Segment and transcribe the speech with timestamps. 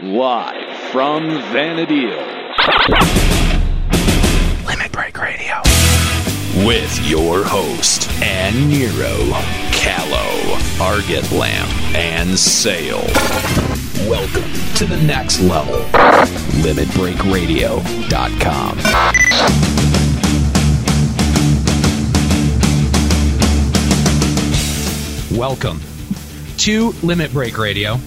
[0.00, 2.54] Live from Vana'diel.
[4.64, 5.60] Limit Break Radio.
[6.64, 9.32] With your host, Aniro,
[9.72, 13.08] Callow, Arget Lamp, and Sale.
[14.08, 14.44] Welcome
[14.76, 15.80] to the next level.
[16.62, 18.78] LimitBreakRadio.com.
[25.36, 25.80] Welcome
[26.58, 27.98] to Limit Break Radio.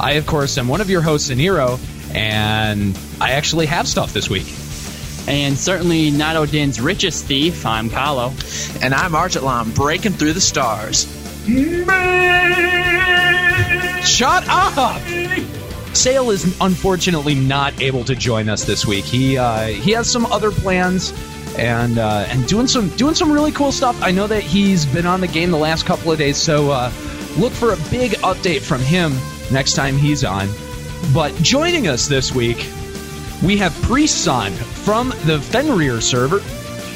[0.00, 1.78] I, of course, am one of your hosts, Aniro,
[2.14, 4.46] and I actually have stuff this week.
[5.26, 8.32] And certainly not Odin's richest thief, I'm Kahlo.
[8.82, 11.06] And I'm Archetlam, breaking through the stars.
[14.06, 15.00] Shut up!
[15.96, 19.04] Sale is unfortunately not able to join us this week.
[19.04, 21.14] He uh, he has some other plans
[21.56, 23.96] and uh, and doing some doing some really cool stuff.
[24.02, 26.92] I know that he's been on the game the last couple of days, so uh,
[27.38, 29.12] look for a big update from him
[29.50, 30.48] next time he's on.
[31.12, 32.58] But joining us this week,
[33.42, 34.52] we have Priestsan
[34.84, 36.38] from the Fenrir server.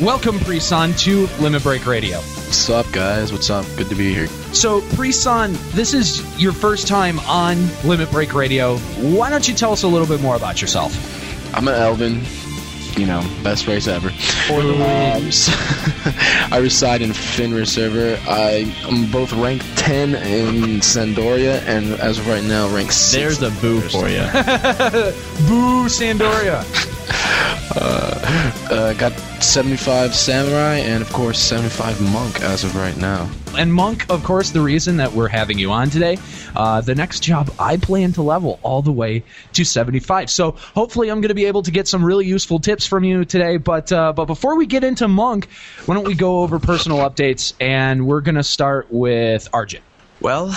[0.02, 2.18] Welcome, Priestsan, to Limit Break Radio.
[2.18, 3.32] What's up, guys?
[3.32, 3.66] What's up?
[3.76, 4.28] Good to be here.
[4.54, 8.78] So, Priestsan, this is your first time on Limit Break Radio.
[8.78, 10.94] Why don't you tell us a little bit more about yourself?
[11.54, 12.47] I'm an Elvaan.
[12.98, 14.10] You know, best race ever.
[14.10, 15.30] For the win.
[16.50, 18.18] I reside in Fenrir server.
[18.28, 23.12] I, am both ranked 10 in San d'Oria, and as of right now, ranked 6.
[23.12, 24.22] There's a boo for you.
[25.48, 26.64] Boo, San d'Oria.
[27.76, 33.30] Uh, uh, got 75 samurai and of course 75 monk as of right now.
[33.56, 36.18] And monk, of course, the reason that we're having you on today.
[36.54, 40.30] Uh, the next job I plan to level all the way to 75.
[40.30, 43.24] So hopefully I'm going to be able to get some really useful tips from you
[43.24, 43.56] today.
[43.56, 45.48] But uh, but before we get into monk,
[45.86, 47.52] why don't we go over personal updates?
[47.60, 49.84] And we're going to start with Argent.
[50.20, 50.54] Well,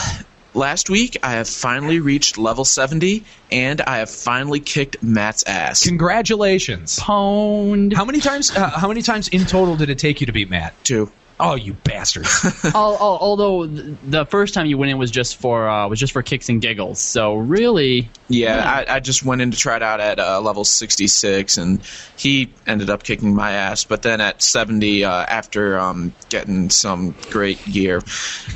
[0.54, 5.84] last week I have finally reached level 70 and I have finally kicked Maat's ass.
[5.88, 6.98] Congratulations.
[7.00, 7.94] Pwned.
[7.94, 8.52] How many times?
[8.56, 10.74] Uh, how many times in total did it take you to beat Maat?
[10.84, 11.12] Two.
[11.44, 12.28] Oh, you bastard!
[12.76, 16.00] Al- al- Although th- the first time you went in was just for uh, was
[16.00, 17.00] just for kicks and giggles.
[17.02, 20.64] So really, Yeah, I, I just went in to try it out at uh, level
[20.64, 21.82] 66, and
[22.18, 23.84] he ended up kicking my ass.
[23.84, 28.02] But then at 70, uh, after um, getting some great gear,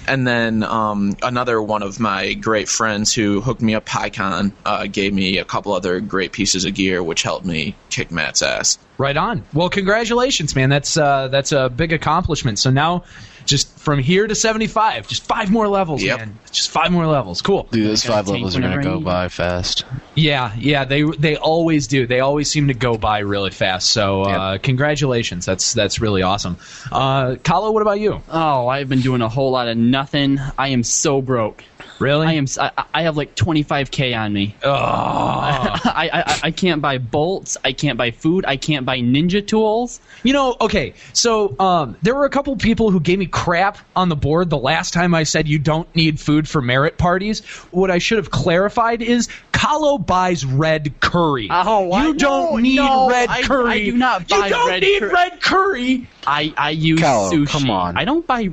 [0.07, 4.87] and then um, another one of my great friends who hooked me up PyCon uh,
[4.87, 8.77] gave me a couple other great pieces of gear, which helped me kick Maat's ass.
[8.97, 9.43] Right on.
[9.53, 10.69] Well, congratulations, man.
[10.69, 12.59] That's uh, that's a big accomplishment.
[12.59, 13.03] So now,
[13.45, 16.17] just from here to seventy-five, just five more levels, Yep.
[16.19, 16.39] man.
[16.51, 17.41] Just five more levels.
[17.41, 17.67] Cool.
[17.71, 19.85] Dude, those five levels are gonna go by fast.
[20.15, 20.85] Yeah, yeah.
[20.85, 22.07] They they always do.
[22.07, 23.89] They always seem to go by really fast.
[23.91, 25.45] So uh, congratulations.
[25.45, 26.57] That's that's really awesome.
[26.91, 28.21] Uh, Kalo, what about you?
[28.29, 30.39] oh, I've been doing a whole lot of nothing.
[30.57, 31.63] I am so broke.
[31.99, 32.27] Really?
[32.27, 32.45] I am.
[32.93, 34.55] I have like 25k on me.
[34.63, 34.69] Oh.
[34.71, 37.57] I, I I can't buy bolts.
[37.63, 38.45] I can't buy food.
[38.45, 39.99] I can't buy ninja tools.
[40.23, 44.09] You know, okay, so um, there were a couple people who gave me crap on
[44.09, 47.45] the board the last time I said you don't need food for merit parties.
[47.71, 51.47] What I should have clarified is Kahlo buys red curry.
[51.49, 53.71] Oh, I- you don't no, need no, red I- curry.
[53.71, 55.11] I do not buy you don't red need curry.
[55.13, 56.07] red curry.
[56.27, 57.47] I I use Callow, sushi.
[57.47, 57.97] come on.
[57.97, 58.49] I don't buy.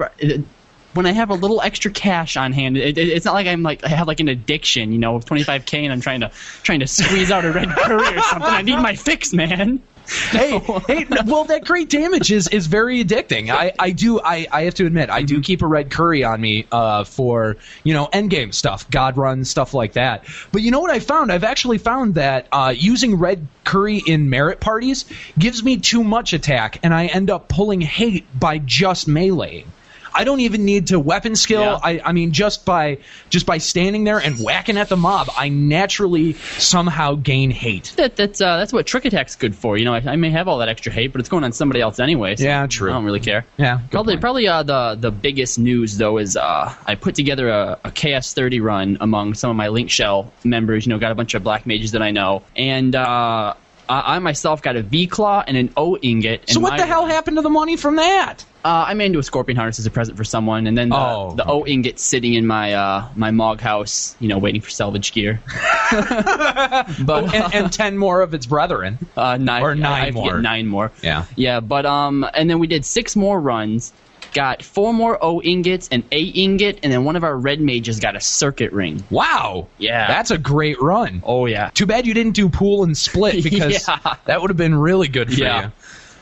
[0.94, 3.62] When I have a little extra cash on hand, it, it, it's not like I'm
[3.62, 6.30] like I have like an addiction, you know, of 25k, and I'm trying to
[6.62, 8.50] trying to squeeze out a red curry or something.
[8.50, 9.82] I need my fix, man.
[10.30, 13.50] hey, hey, well, that great damage is, is very addicting.
[13.50, 16.40] I, I do, I, I have to admit, I do keep a red curry on
[16.40, 20.24] me uh, for, you know, endgame stuff, God run, stuff like that.
[20.50, 21.30] But you know what I found?
[21.30, 25.04] I've actually found that uh, using red curry in merit parties
[25.38, 29.66] gives me too much attack, and I end up pulling hate by just meleeing.
[30.14, 31.62] I don't even need to weapon skill.
[31.62, 31.78] Yeah.
[31.82, 32.98] I, I mean, just by
[33.30, 37.92] just by standing there and whacking at the mob, I naturally somehow gain hate.
[37.96, 39.76] That that's uh, that's what trick attack's good for.
[39.76, 41.80] You know, I, I may have all that extra hate, but it's going on somebody
[41.80, 42.36] else anyway.
[42.36, 42.90] so Yeah, true.
[42.90, 43.46] I don't really care.
[43.56, 44.20] Yeah, Probably, point.
[44.20, 48.62] probably uh, the the biggest news though is uh, I put together a, a KS30
[48.62, 50.86] run among some of my Link Shell members.
[50.86, 53.54] You know, got a bunch of black mages that I know, and uh,
[53.88, 56.48] I, I myself got a V Claw and an O ingot.
[56.48, 58.44] So what the hell happened to the money from that?
[58.64, 60.96] Uh, I made into a scorpion harness as a present for someone, and then the,
[60.96, 64.70] Oh, the O ingot sitting in my uh, my Mog house, you know, waiting for
[64.70, 65.42] salvage gear.
[65.90, 68.98] but and, and ten more of its brethren.
[69.16, 70.40] uh, nine or nine more.
[70.40, 70.92] nine more.
[71.02, 71.24] Yeah.
[71.36, 73.92] Yeah, but um, and then we did six more runs.
[74.34, 78.00] Got four more O ingots, an A ingot, and then one of our red mages
[78.00, 79.04] got a circuit ring.
[79.10, 79.66] Wow.
[79.76, 80.06] Yeah.
[80.06, 81.20] That's a great run.
[81.26, 81.68] Oh yeah.
[81.74, 84.14] Too bad you didn't do pool and split because Yeah.
[84.24, 85.64] that would have been really good for Yeah.
[85.66, 85.72] you.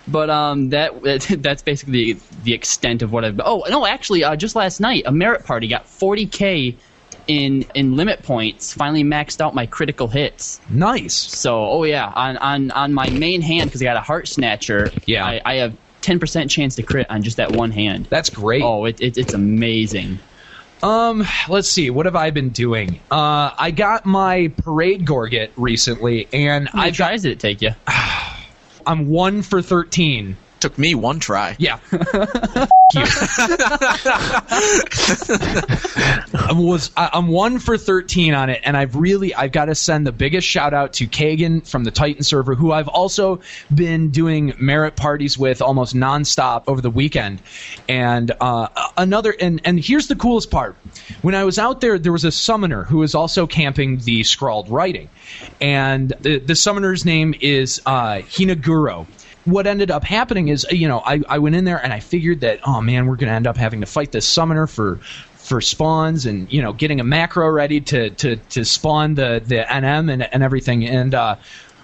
[0.08, 0.92] But um, that
[1.42, 3.40] that's basically the extent of what I've.
[3.44, 6.76] Oh no, actually, uh, just last night, a merit party got 40k
[7.26, 10.60] in in limit points finally maxed out my critical hits.
[10.68, 11.14] Nice.
[11.14, 14.92] So, oh yeah, on on on my main hand because I got a heart snatcher.
[15.06, 15.24] Yeah.
[15.24, 18.08] I, I have ten percent chance to crit on just that one hand.
[18.10, 18.62] That's great.
[18.62, 20.18] Oh, it, it, it's amazing.
[20.82, 21.90] Um, let's see.
[21.90, 23.00] What have I been doing?
[23.10, 27.40] Uh, I got my parade gorget recently, and How many I got, tries did it
[27.40, 27.70] take you?
[28.86, 30.38] I'm one for thirteen.
[30.60, 31.56] Took me one try.
[31.58, 31.78] Yeah.
[32.94, 33.02] you.
[36.34, 39.74] I was I, I'm one for thirteen on it, and I've really I've got to
[39.74, 43.40] send the biggest shout out to Kagan from the Titan server, who I've also
[43.74, 47.40] been doing merit parties with almost nonstop over the weekend.
[47.88, 50.76] And uh, another and and here's the coolest part:
[51.22, 54.68] when I was out there, there was a summoner who was also camping the scrawled
[54.68, 55.08] writing,
[55.60, 59.06] and the the summoner's name is uh, Hinaguro
[59.44, 62.40] what ended up happening is, you know, I, I went in there and I figured
[62.40, 65.00] that, oh man, we're going to end up having to fight this summoner for
[65.36, 69.56] for spawns and you know getting a macro ready to to, to spawn the the
[69.56, 70.86] NM and, and everything.
[70.86, 71.36] And uh,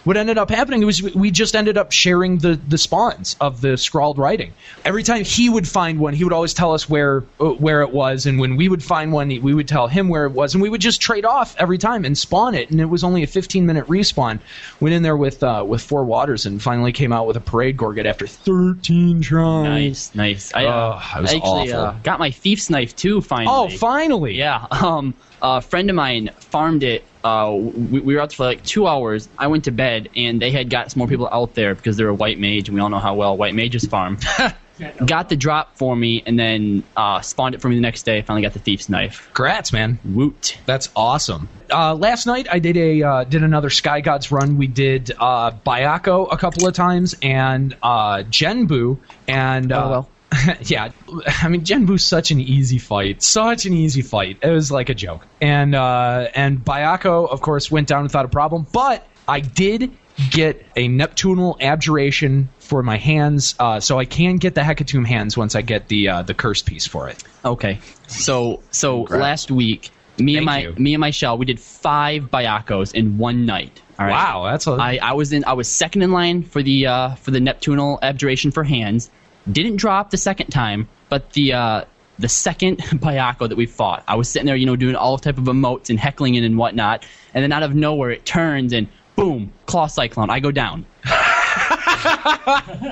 [0.07, 3.77] what ended up happening was we just ended up sharing the the spawns of the
[3.77, 4.53] scrawled writing.
[4.85, 7.91] Every time he would find one, he would always tell us where uh, where it
[7.91, 10.63] was, and when we would find one, we would tell him where it was, and
[10.63, 12.71] we would just trade off every time and spawn it.
[12.71, 14.39] And it was only a 15 minute respawn.
[14.79, 17.77] Went in there with uh, with four waters and finally came out with a parade
[17.77, 19.65] gorget after 13 tries.
[19.65, 20.55] Nice, nice.
[20.55, 21.75] I, uh, I actually awful.
[21.75, 23.21] Uh, got my thief's knife too.
[23.21, 23.75] Finally.
[23.75, 24.35] Oh, finally!
[24.37, 24.67] Yeah.
[24.87, 27.05] Um, a friend of mine farmed it.
[27.25, 29.29] Uh, we, we were out for like two hours.
[29.39, 32.09] I went to bed, and they had got some more people out there because they're
[32.09, 34.19] a white mage, and we all know how well white mages farm.
[35.07, 38.23] got the drop for me, and then uh, spawned it for me the next day.
[38.23, 39.29] Finally got the thief's knife.
[39.35, 39.99] Congrats, man.
[40.05, 40.59] Woot.
[40.67, 41.49] That's awesome.
[41.71, 44.57] Uh, last night I did a uh, did another Sky Gods run.
[44.57, 50.09] We did uh, Byakko a couple of times and uh, Genbu and uh, Oh, well.
[50.63, 50.91] yeah,
[51.27, 54.39] I mean Genbu's such an easy fight, such an easy fight.
[54.43, 55.27] It was like a joke.
[55.41, 59.93] And uh, and Byakko of course went down without a problem, but I did
[60.31, 65.37] get a Neptunal abjuration for my hands, uh, so I can get the Hecatomb hands
[65.37, 67.23] once I get the uh, the curse piece for it.
[67.45, 67.81] Okay.
[68.09, 70.73] So so last week, me and my you.
[70.73, 73.81] me and my shell, we did five Byakkos in one night.
[73.99, 74.13] All right.
[74.13, 77.15] Wow, that's a I, I was in I was second in line for the uh,
[77.17, 79.11] for the Neptunal abjuration for hands.
[79.51, 81.85] Didn't drop the second time, but the uh,
[82.19, 85.39] the second Byakko that we fought, I was sitting there, you know, doing all type
[85.39, 88.89] of emotes and heckling it and whatnot, and then out of nowhere it turns and
[89.17, 90.31] boom, claw cyclone.
[90.31, 90.87] I go down.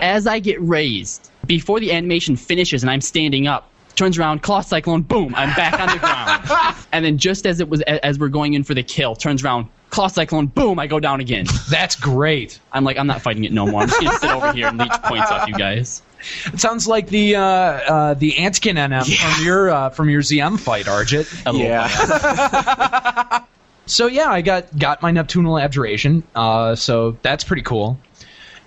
[0.00, 4.60] As I get raised, before the animation finishes and I'm standing up, turns around, claw
[4.60, 6.76] cyclone, boom, I'm back on the ground.
[6.92, 9.68] and then just as it was as we're going in for the kill, turns around,
[9.90, 11.46] claw cyclone, boom, I go down again.
[11.70, 12.58] that's great.
[12.72, 13.82] I'm like, I'm not fighting it no more.
[13.82, 16.02] I'm just gonna sit over here and leech points off you guys.
[16.46, 19.04] It sounds like the uh, uh, the Antkin NM
[19.36, 21.26] from your uh, from your ZM fight, Arjit.
[21.58, 23.44] Yeah.
[23.86, 26.22] So yeah, I got got my Neptunal abjuration.
[26.34, 27.98] Uh, so that's pretty cool.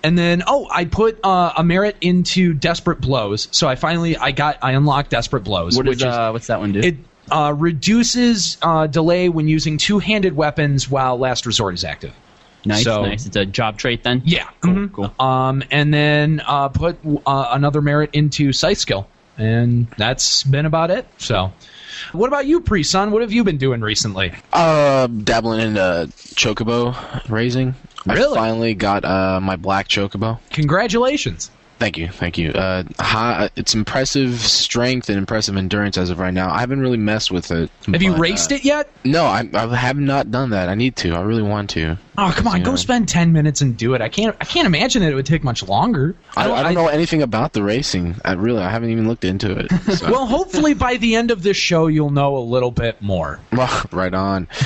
[0.02, 3.48] And then oh, I put uh, a merit into Desperate Blows.
[3.50, 6.60] So I finally I got I unlocked Desperate Blows, What which is, uh, what's that
[6.60, 6.80] one do?
[6.80, 6.96] it
[7.30, 12.14] uh, reduces uh, delay when using two handed weapons while Last Resort is active.
[12.64, 13.26] Nice, so- nice.
[13.26, 14.22] It's a job trait then.
[14.24, 14.48] Yeah.
[14.60, 14.92] Cool, mhm.
[14.92, 15.14] cool.
[15.24, 20.90] Um, and then uh, put uh, another merit into Sight Skill, and that's been about
[20.90, 21.06] it.
[21.18, 21.52] So,
[22.12, 23.10] what about you, Priestsan?
[23.10, 24.32] What have you been doing recently?
[24.52, 26.94] Uh, dabbling in uh, chocobo
[27.28, 27.74] raising.
[28.06, 28.38] Really?
[28.38, 30.38] I finally got uh, my black chocobo.
[30.50, 31.50] Congratulations!
[31.78, 32.50] Thank you, thank you.
[32.50, 36.50] Uh, high, it's impressive strength and impressive endurance as of right now.
[36.50, 37.70] I haven't really messed with it.
[37.86, 38.90] Have you raced uh, it yet?
[39.04, 40.68] No, I, I have not done that.
[40.68, 41.14] I need to.
[41.14, 41.96] I really want to.
[42.20, 42.76] Oh, come on, go know.
[42.76, 44.00] spend ten minutes and do it.
[44.00, 44.36] I can't.
[44.40, 46.16] I can't imagine that it would take much longer.
[46.36, 48.16] I, I don't know anything about the racing.
[48.24, 49.70] I really, I haven't even looked into it.
[49.96, 50.08] So.
[50.18, 53.40] Well, hopefully by the end of this show, you'll know a little bit more.
[53.52, 54.48] Well, right on.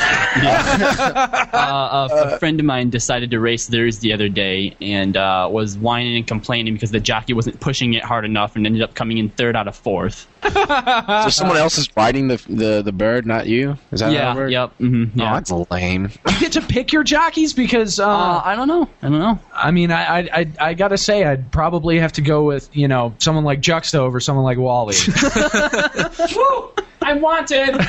[1.53, 5.49] Uh, a, a friend of mine decided to race theirs the other day and uh,
[5.51, 8.95] was whining and complaining because the jockey wasn't pushing it hard enough and ended up
[8.95, 10.27] coming in third out of fourth.
[10.43, 13.77] So someone else is riding the the, the bird, not you?
[13.93, 14.33] Is that how yeah.
[14.33, 14.53] it works?
[14.53, 14.75] Yep.
[14.77, 16.11] hmm Oh, that's lame.
[16.33, 18.89] You get to pick your jockeys because uh, uh, I don't know.
[19.03, 19.39] I don't know.
[19.55, 22.89] I mean, I, I, I, I gotta say, I'd probably have to go with you
[22.89, 24.97] know someone like Juxta over someone like Wally.
[26.37, 26.73] Woo!
[27.03, 27.77] I'm wanted.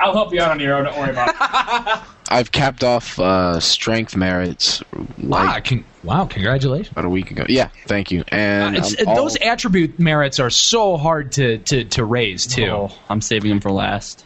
[0.00, 0.84] I'll help you out on your own.
[0.84, 2.02] Don't worry about it.
[2.28, 4.82] I've capped off uh, strength merits
[5.18, 6.90] wow, like con- wow, congratulations!
[6.92, 7.44] about a week ago.
[7.48, 8.24] Yeah, thank you.
[8.28, 12.66] And It's, I'm all- those attribute merits are so hard to, to, to raise too.
[12.66, 14.24] Oh, I'm saving them for last.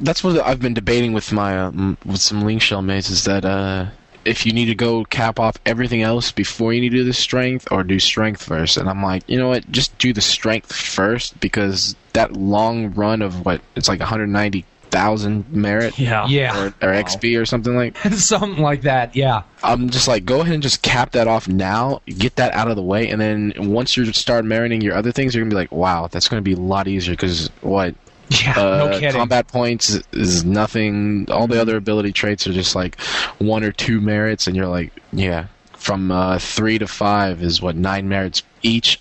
[0.00, 3.44] that's what I've been debating with my uh, with some link shell mates is that
[3.44, 3.86] uh,
[4.24, 7.12] if you need to go cap off everything else before you need to do the
[7.12, 10.72] strength or do strength first and I'm like you know what just do the strength
[10.72, 15.98] first because that long run of what it's like 190 thousand merit.
[16.04, 16.26] Yeah.
[16.28, 17.96] Yeah, Or, or XP or something like.
[18.12, 19.16] something like that.
[19.16, 19.42] Yeah.
[19.62, 22.76] I'm just like, go ahead and just cap that off now, get that out of
[22.76, 25.72] the way, and then once you start meriting your other things, you're gonna be like,
[25.72, 27.94] wow, that's gonna be a lot easier because what
[28.42, 29.12] Yeah, uh, no kidding.
[29.12, 31.26] combat points is, is nothing.
[31.30, 32.98] All the other ability traits are just like
[33.38, 37.76] one or two merits, and you're like, yeah, from uh, three to five is what
[37.76, 38.98] nine merits each.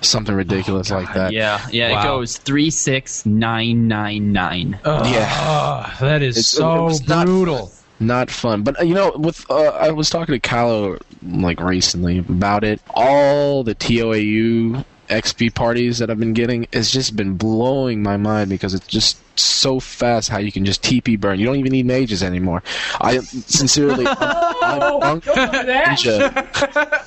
[0.00, 1.32] Something ridiculous like that.
[1.32, 1.92] Yeah, yeah.
[1.92, 2.00] Wow.
[2.00, 4.78] It goes three six nine nine nine.
[4.84, 5.30] Yeah.
[5.40, 7.70] Ugh, that is It's- so it was not- brutal.
[8.00, 8.62] not fun.
[8.62, 12.80] But uh, you know, with uh, I was talking to Callow like recently about it.
[12.94, 18.48] All the TOAU XP parties that I've been getting has just been blowing my mind
[18.48, 21.38] because it's just so fast how you can just TP burn.
[21.38, 22.62] You don't even need mages anymore.
[23.02, 27.06] I sincerely, I'm, I'm monk ninja.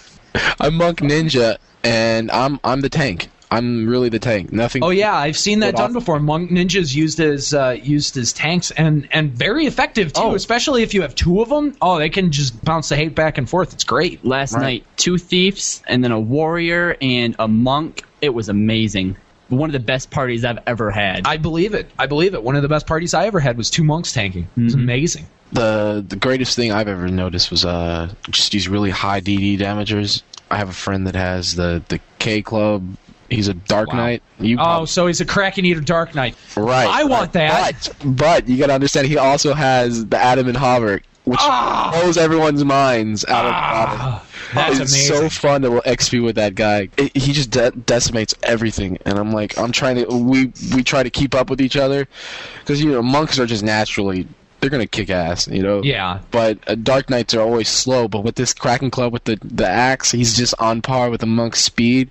[0.59, 3.29] I'm monk ninja, and I'm I'm the tank.
[3.51, 4.51] I'm really the tank.
[4.51, 4.83] Nothing.
[4.83, 6.19] Oh yeah, I've seen that done off- before.
[6.19, 10.21] Monk ninjas used as uh, used as tanks and and very effective too.
[10.23, 10.35] Oh.
[10.35, 11.75] Especially if you have two of them.
[11.81, 13.71] Oh, they can just bounce the hate back and forth.
[13.73, 14.25] It's great.
[14.25, 14.61] Last Right.
[14.61, 18.03] night, two thieves and then a warrior and a monk.
[18.21, 19.15] It was amazing.
[19.49, 21.27] One of the best parties I've ever had.
[21.27, 21.87] I believe it.
[21.99, 22.41] I believe it.
[22.43, 24.47] One of the best parties I ever had was two monks tanking.
[24.57, 25.27] It was amazing.
[25.51, 30.23] the the greatest thing I've ever noticed was uh just these really high DD damagers.
[30.51, 32.95] I have a friend that has the the K Club.
[33.29, 33.97] He's a Dark Wow.
[33.97, 34.23] Knight.
[34.39, 36.35] You Oh, so he's a Kraken Eater Dark Knight.
[36.55, 36.87] right?
[36.87, 37.89] I want that.
[38.03, 42.63] But, but you got to understand, he also has the Adaman Hauberk, which blows everyone's
[42.63, 43.97] minds out of the water.
[43.99, 45.15] Ah, that's it's amazing.
[45.15, 46.89] so fun to XP with that guy.
[46.97, 50.05] It- he just de- decimates everything, and I'm like, I'm trying to.
[50.15, 52.07] We we try to keep up with each other
[52.59, 54.27] because you know monks are just naturally
[54.65, 55.83] they're gonna kick ass, you know.
[55.83, 56.21] Yeah.
[56.31, 58.07] But uh, Dark Knights are always slow.
[58.07, 61.27] But with this Kraken Club with the the axe, he's just on par with the
[61.27, 62.09] monk's speed.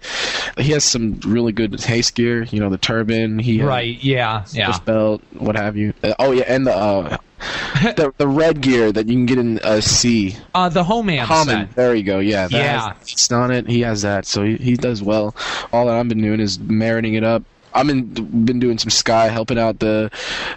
[0.56, 2.44] He has some really good haste gear.
[2.44, 3.40] You know, the turban.
[3.40, 3.99] He Right.
[4.04, 4.44] Yeah.
[4.52, 4.78] Yeah.
[4.84, 5.94] belt, what have you.
[6.04, 6.76] Uh, oh yeah, and the.
[6.76, 7.16] Uh,
[7.96, 10.34] the, the red gear that you can get in uh, Sea.
[10.54, 11.68] Uh, the Homam Common.
[11.75, 12.18] There you go.
[12.18, 12.49] Yeah.
[12.49, 12.94] That Yeah.
[12.94, 13.68] Has, it's on it.
[13.68, 15.37] He has that, so he, he does well.
[15.70, 17.42] All that I've been doing is marinating it up.
[17.75, 20.11] I've been been doing some sky, helping out the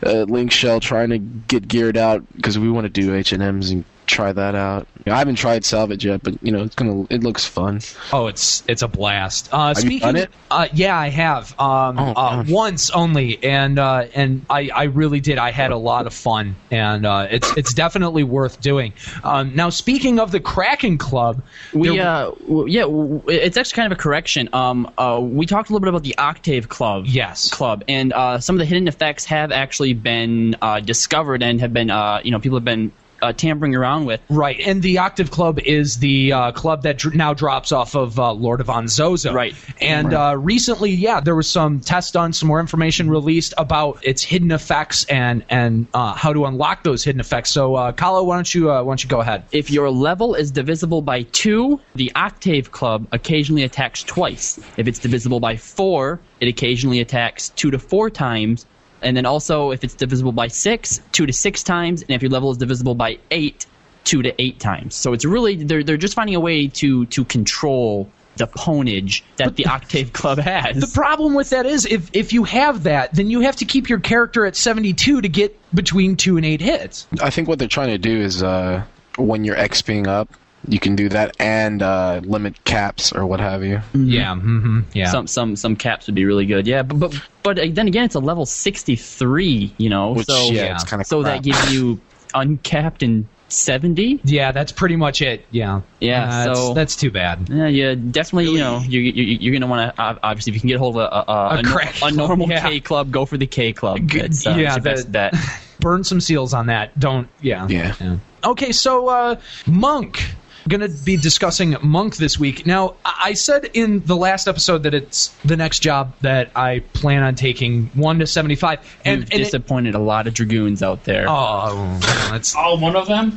[0.06, 3.42] uh, Link Shell, trying to get geared out because we want to do H and
[3.42, 4.88] M's and try that out.
[5.06, 7.04] I haven't tried salvage yet, but you know it's gonna.
[7.10, 7.82] It looks fun.
[8.12, 9.50] Oh, it's it's a blast.
[9.52, 10.30] Uh, you speaking, done it?
[10.50, 11.54] Uh, yeah, I have.
[11.60, 15.38] Um, Oh, uh, once only, and uh, and I, I really did.
[15.38, 18.94] I had a lot of fun, and uh, it's it's definitely worth doing.
[19.24, 23.92] Um, now, speaking of the Kraken Club, We uh w- yeah, w- it's actually kind
[23.92, 24.50] of a correction.
[24.54, 27.06] Um uh we talked a little bit about the Octave Club.
[27.08, 27.50] Yes.
[27.50, 31.74] Club and uh some of the hidden effects have actually been uh discovered and have
[31.74, 34.22] been uh you know people have been uh, tampering around with.
[34.30, 38.20] Right, and the Octave Club is the uh, club that dr- now drops off of
[38.20, 39.34] uh, Lord of Zozo.
[39.34, 39.56] Right.
[39.82, 44.24] and uh, recently, yeah, there was some tests done, some more information released about its
[44.24, 47.50] hidden effects and and uh, how to unlock those hidden effects.
[47.52, 49.44] So, uh, Kalo, why don't you uh, why don't you go ahead?
[49.52, 54.60] If your level is divisible by two, the Octave Club occasionally attacks twice.
[54.78, 58.66] If it's divisible by four, it occasionally attacks two to four times.
[59.02, 62.02] And then also, if it's divisible by six, two to six times.
[62.02, 63.66] And if your level is divisible by eight,
[64.04, 64.96] two to eight times.
[64.96, 69.56] So it's really they're they're just finding a way to to control the ponage that
[69.56, 70.80] the Octave Club has.
[70.80, 73.90] The problem with that is if if you have that, then you have to keep
[73.90, 77.08] your character at 72 to get between 2 and 8 hits.
[77.22, 78.84] I think what they're trying to do is uh,
[79.18, 80.30] when you're XPing up,
[80.68, 83.82] you can do that and uh, limit caps or what have you.
[83.94, 84.84] Yeah, mhm.
[84.94, 85.12] Yeah.
[85.12, 86.68] some some some caps would be really good.
[86.68, 89.74] Yeah, but but but uh, then again, it's a level sixty three.
[89.78, 92.00] You know, Which so yeah, it's kind of so that gives you
[92.34, 94.20] uncapped and seventy.
[94.26, 95.46] yeah, that's pretty much it.
[95.52, 95.82] Yeah.
[96.02, 97.48] Yeah, Uh, that's, so- that's too bad.
[97.50, 98.52] Yeah, yeah, definitely.
[98.52, 101.02] You know, you, you you're gonna want to obviously if you can get hold of
[101.02, 102.68] a a, a, A a, nor- Kraken Club, normal yeah.
[102.68, 104.00] K club, go for the K club.
[104.06, 105.34] G- It's, uh, yeah, it's your best bet.
[105.80, 106.98] Burn some seals on that.
[107.00, 107.30] Don't.
[107.42, 107.68] Yeah.
[107.70, 108.18] Yeah.
[108.44, 110.24] Okay, so uh, Monk.
[110.68, 112.66] Going to be discussing Monk this week.
[112.66, 116.80] Now, I I said in the last episode that it's the next job that I
[116.94, 120.82] plan on taking one to seventy-five, and, You've and it- disappointed a lot of dragoons
[120.82, 121.26] out there.
[121.28, 121.98] oh,
[122.32, 123.32] that's All one of them?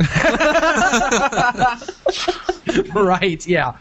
[2.95, 3.77] right, yeah.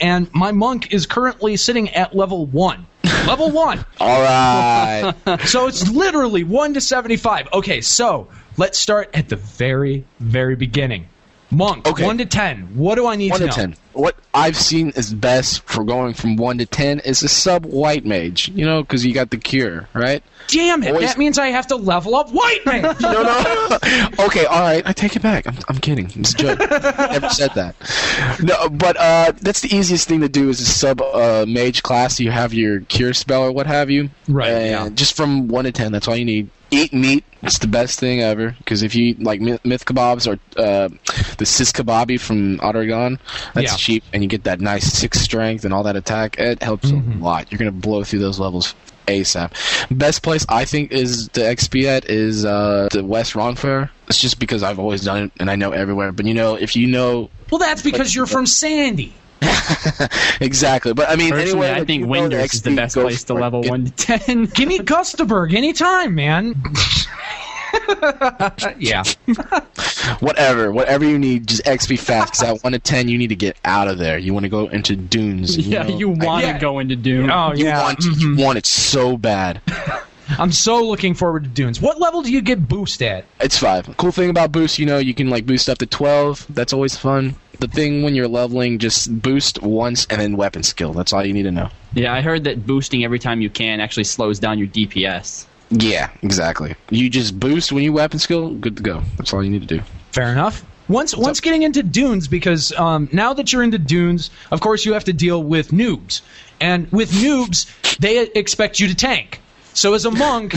[0.00, 2.86] And my monk is currently sitting at level one.
[3.26, 3.84] level one.
[4.00, 5.14] All right.
[5.46, 7.48] So it's literally 1 to 75.
[7.52, 11.08] Okay, so let's start at the very, very beginning.
[11.56, 12.04] Monk, Okay.
[12.04, 12.74] 1 to 10.
[12.76, 13.56] What do I need one to to know?
[13.56, 13.76] ten.
[13.92, 18.04] What I've seen is best for going from one to ten is a sub white
[18.04, 18.48] mage.
[18.48, 20.20] You know, because you got the cure, right?
[20.48, 23.00] Damn it, Always- that means I have to level up White Mage.
[23.00, 23.78] No, no.
[24.26, 24.82] okay, all right.
[24.84, 25.46] I take it back.
[25.46, 26.10] I'm, I'm kidding.
[26.16, 26.58] It's a joke.
[26.70, 27.76] Never said that.
[28.42, 32.18] No, but uh, that's the easiest thing to do is a sub uh, mage class.
[32.20, 34.10] You have your cure spell or what have you.
[34.28, 34.88] Right, And yeah.
[34.94, 35.92] Just from one to ten.
[35.92, 36.50] That's all you need.
[36.70, 37.24] Eat meat.
[37.42, 40.88] It's the best thing ever because if you eat, like myth, kebabs or uh,
[41.38, 43.18] the sis kebabi from Oregon,
[43.52, 43.76] that's Yeah.
[43.76, 46.36] cheap, and you get that nice six strength and all that attack.
[46.38, 47.20] It helps Mm-hmm.
[47.20, 47.52] a lot.
[47.52, 48.74] You're gonna blow through those levels
[49.06, 49.52] ASAP.
[49.90, 53.90] Best place I think is the XP at is uh, the West Ronfaure.
[54.08, 56.12] It's just because I've always done it and I know everywhere.
[56.12, 59.12] But you know, if you know Well, that's because you're from Sandy.
[60.40, 62.94] exactly, but I mean, Personally, anyway, I like, think you the Winders is the best
[62.94, 63.42] place to for it.
[63.42, 64.44] level one to ten.
[64.46, 66.54] Give me Gustaberg anytime, man.
[68.78, 69.02] yeah.
[70.20, 72.32] whatever, whatever you need, just XP fast.
[72.32, 74.18] Because at one to ten, you need to get out of there.
[74.18, 75.56] You want to go into dunes.
[75.58, 75.96] yeah, know?
[75.98, 76.58] you want to Yeah.
[76.58, 77.30] go into dunes.
[77.32, 77.82] Oh, You yeah.
[77.82, 78.40] want you mm-hmm.
[78.40, 79.60] want it so bad.
[80.38, 81.82] I'm so looking forward to Dunes.
[81.82, 83.26] What level do you get boost at?
[83.40, 83.94] It's five.
[83.98, 86.46] Cool thing about boost, you know, you can like boost up to twelve.
[86.48, 87.34] That's always fun.
[87.60, 90.92] The thing when you're leveling, just boost once and then weapon skill.
[90.92, 91.68] That's all you need to know.
[91.94, 95.46] Yeah, I heard that boosting every time you can actually slows down your DPS.
[95.70, 96.74] Yeah, exactly.
[96.90, 99.02] You just boost when you weapon skill, good to go.
[99.16, 99.82] That's all you need to do.
[100.12, 100.64] Fair enough.
[100.88, 104.92] Once once getting into dunes, because um, now that you're into dunes, of course you
[104.92, 106.20] have to deal with noobs,
[106.60, 107.66] and with noobs
[107.98, 109.40] they expect you to tank.
[109.72, 110.54] So as a monk,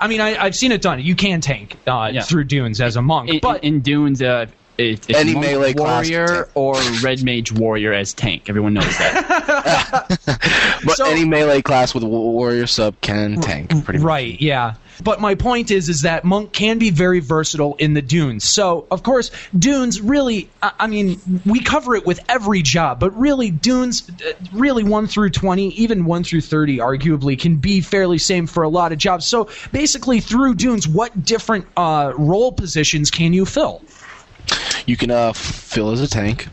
[0.00, 1.00] I mean I, I've seen it done.
[1.00, 2.22] You can tank uh, Yeah.
[2.22, 4.46] through dunes as a monk, In, but in Dunes, uh,
[4.78, 6.48] it, it's Any monk melee warrior tank.
[6.54, 8.48] or red mage warrior as tank.
[8.48, 10.18] Everyone knows that.
[10.84, 13.70] But So- any melee class with a warrior sub can tank.
[13.84, 14.04] Pretty much.
[14.06, 14.74] Right, yeah.
[15.02, 18.44] But my point is, is that monk can be very versatile in the dunes.
[18.44, 23.10] So, of course, dunes really, I I mean, we cover it with every job, but
[23.18, 28.16] really, dunes, uh, really 1 through 20, even 1 through 30, arguably, can be fairly
[28.16, 29.26] same for a lot of jobs.
[29.26, 33.82] So, basically, through dunes, what different uh, role positions can you fill?
[34.86, 36.48] You can uh, fill as a tank.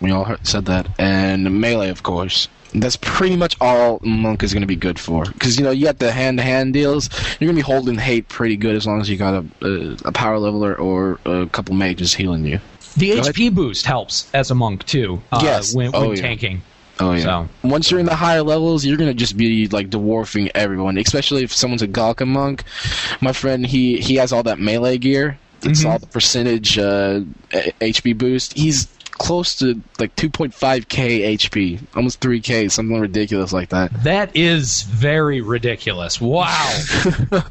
[0.00, 2.48] We all heard, said that, and melee, of course.
[2.74, 5.24] That's pretty much all monk is going to be good for.
[5.24, 7.08] Because you know you got the hand-to-hand deals.
[7.40, 9.96] You're going to be holding hate pretty good as long as you got a, a,
[10.06, 12.60] a power leveler or a couple mages healing you.
[12.96, 13.34] The Go ahead.
[13.34, 15.74] HP boost helps as a monk, too, uh, Yes.
[15.74, 16.20] when, Oh, yeah.
[16.20, 16.62] tanking.
[17.00, 17.22] Oh yeah.
[17.22, 20.98] So- Once you're in the higher levels, you're gonna just be like dwarfing everyone.
[20.98, 22.64] Especially if someone's a Galka monk.
[23.20, 25.38] My friend, he he has all that melee gear.
[25.62, 25.90] It's Mhm.
[25.90, 27.20] all the percentage uh,
[27.80, 28.56] HP boost.
[28.56, 34.04] He's close to like 2.5k HP, almost 3k, something ridiculous like that.
[34.04, 36.20] That is very ridiculous.
[36.20, 36.72] Wow.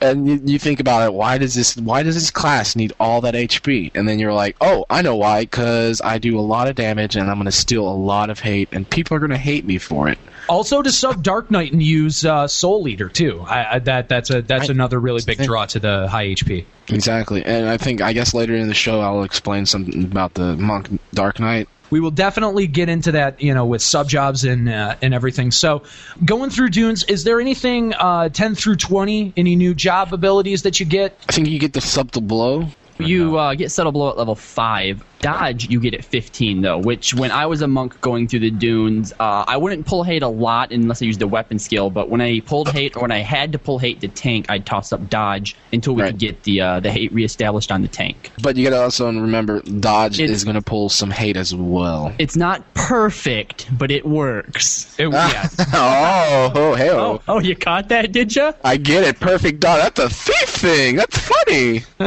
[0.00, 3.22] And you, you think about it, why does this why does this class need all
[3.22, 3.90] that HP?
[3.94, 7.16] And then you're like, oh, I know why, because I do a lot of damage
[7.16, 10.08] and I'm gonna steal a lot of hate, and people are gonna hate me for
[10.10, 10.18] it.
[10.46, 13.40] Also, to sub Dark Knight and use uh, Soul Eater too.
[13.48, 16.66] I, I, that that's a that's I- another really big draw to the high HP.
[16.88, 20.56] Exactly, and I think I guess later in the show I'll explain something about the
[20.56, 21.68] monk Dark Knight.
[21.90, 25.50] We will definitely get into that, you know, with sub jobs and uh, and everything.
[25.50, 25.82] So,
[26.24, 29.32] going through Dunes, is there anything uh, ten through twenty?
[29.36, 31.18] Any new job abilities that you get?
[31.28, 32.68] I think you get the subtle blow.
[32.98, 35.04] You uh, get subtle blow at level five.
[35.24, 38.50] Dodge you get at 15 though, which when I was a monk going through the
[38.50, 41.88] dunes, uh, I wouldn't pull hate a lot unless I used a weapon skill.
[41.88, 44.66] But when I pulled hate or when I had to pull hate to tank, I'd
[44.66, 46.10] toss up dodge until we Right.
[46.10, 48.32] could get the uh, the hate reestablished on the tank.
[48.42, 52.12] But you gotta also remember dodge It's- is gonna pull some hate as well.
[52.18, 54.94] It's not perfect, but it works.
[54.98, 58.52] It, oh, oh, hey, Oh, oh, you caught that, did ya?
[58.62, 59.18] I get it.
[59.20, 59.82] Perfect dodge.
[59.82, 60.96] That's a thief thing.
[60.96, 61.82] That's funny.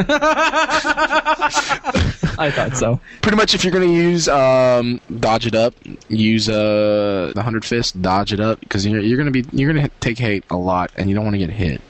[2.40, 3.00] I thought so.
[3.22, 5.74] Pretty much, if you're gonna use um, dodge it up,
[6.08, 9.88] use uh, the hundred fist, dodge it up because you're you're gonna be you're gonna
[10.00, 11.80] take hate a lot, and you don't want to get hit.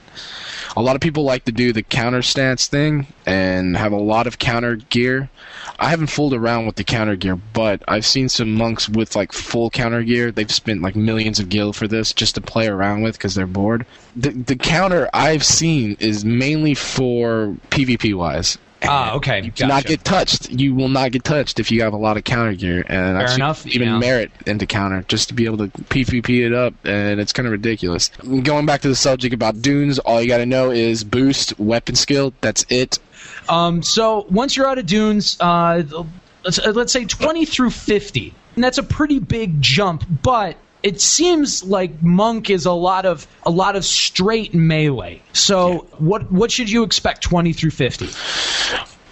[0.77, 4.27] A lot of people like to do the counter stance thing and have a lot
[4.27, 5.29] of counter gear.
[5.79, 9.33] I haven't fooled around with the counter gear, but I've seen some monks with like
[9.33, 10.31] full counter gear.
[10.31, 13.47] They've spent like millions of gil for this just to play around with because they're
[13.47, 13.87] bored.
[14.15, 18.59] The the counter I've seen is mainly for PvP wise.
[18.83, 19.43] Ah, okay.
[19.43, 19.89] You Gotcha.
[19.89, 20.51] get touched.
[20.51, 22.85] You will not get touched if you have a lot of counter gear.
[22.89, 23.99] And Fair I've enough, even yeah.
[23.99, 27.53] merit into counter just to be able to PvP it up, and it's kind of
[27.53, 28.09] ridiculous.
[28.43, 31.97] Going back to the subject about dunes, all you got to know is boost weapon
[31.97, 32.33] skill.
[32.41, 32.99] That's it.
[33.49, 35.83] Um, so once you're out of dunes, uh,
[36.45, 40.05] let's, let's say 20 through 50, and that's a pretty big jump.
[40.23, 45.23] But it seems like monk is a lot of a lot of straight melee.
[45.33, 48.09] So what what should you expect 20 through 50?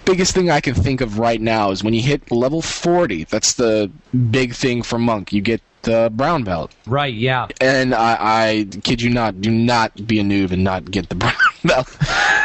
[0.05, 3.25] Biggest thing I can think of right now is when you hit level 40.
[3.25, 3.91] That's the
[4.31, 5.33] big thing for monk.
[5.33, 6.75] You get the brown belt.
[6.87, 7.15] Right?
[7.15, 7.49] Yeah.
[7.61, 11.15] And I, I kid you not, do not be a noob and not get the
[11.23, 11.33] brown
[11.65, 11.87] belt.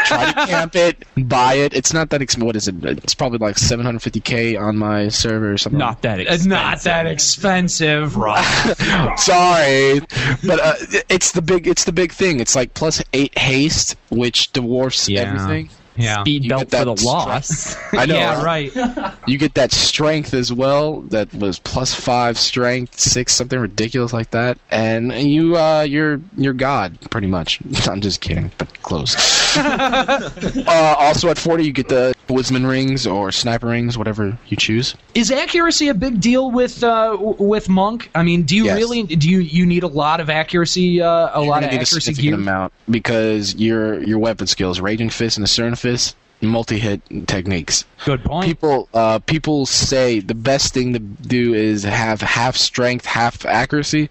[0.06, 1.74] Try to camp it, buy it.
[1.74, 2.46] It's not that expensive.
[2.46, 2.76] What is it?
[3.04, 5.78] It's probably like 750k on my server or something.
[5.80, 6.50] Not that It's expensive.
[6.50, 8.44] not that expensive, Rob.
[9.18, 10.00] Sorry,
[10.46, 10.74] but uh,
[11.10, 11.68] it's the big.
[11.68, 12.40] It's the big thing.
[12.40, 15.22] It's like plus eight haste, which dwarfs Yeah.
[15.22, 15.70] everything.
[16.02, 16.22] Yeah.
[16.22, 17.76] Speed You belt get that for the loss.
[17.94, 18.16] I know.
[18.16, 18.72] Yeah, right.
[19.28, 21.02] You get that strength as well.
[21.02, 26.54] That was plus five strength, six something ridiculous like that, and you uh, you're you're
[26.54, 27.60] God pretty much.
[27.88, 29.16] I'm just kidding, but close.
[29.58, 34.96] uh, also at 40, you get the woodsman rings or sniper rings, whatever you choose.
[35.14, 38.10] Is accuracy a big deal with uh, with monk?
[38.16, 38.78] I mean, do you Yes.
[38.78, 41.78] really do you you need a lot of accuracy, uh, a You're lot of need
[41.78, 42.34] a accuracy significant gear?
[42.36, 47.86] amount because your your weapon skills, raging fist and Asuran fist, multi-hit techniques.
[48.06, 48.46] Good point.
[48.48, 54.10] People uh, people say the best thing to do is have half strength, half accuracy,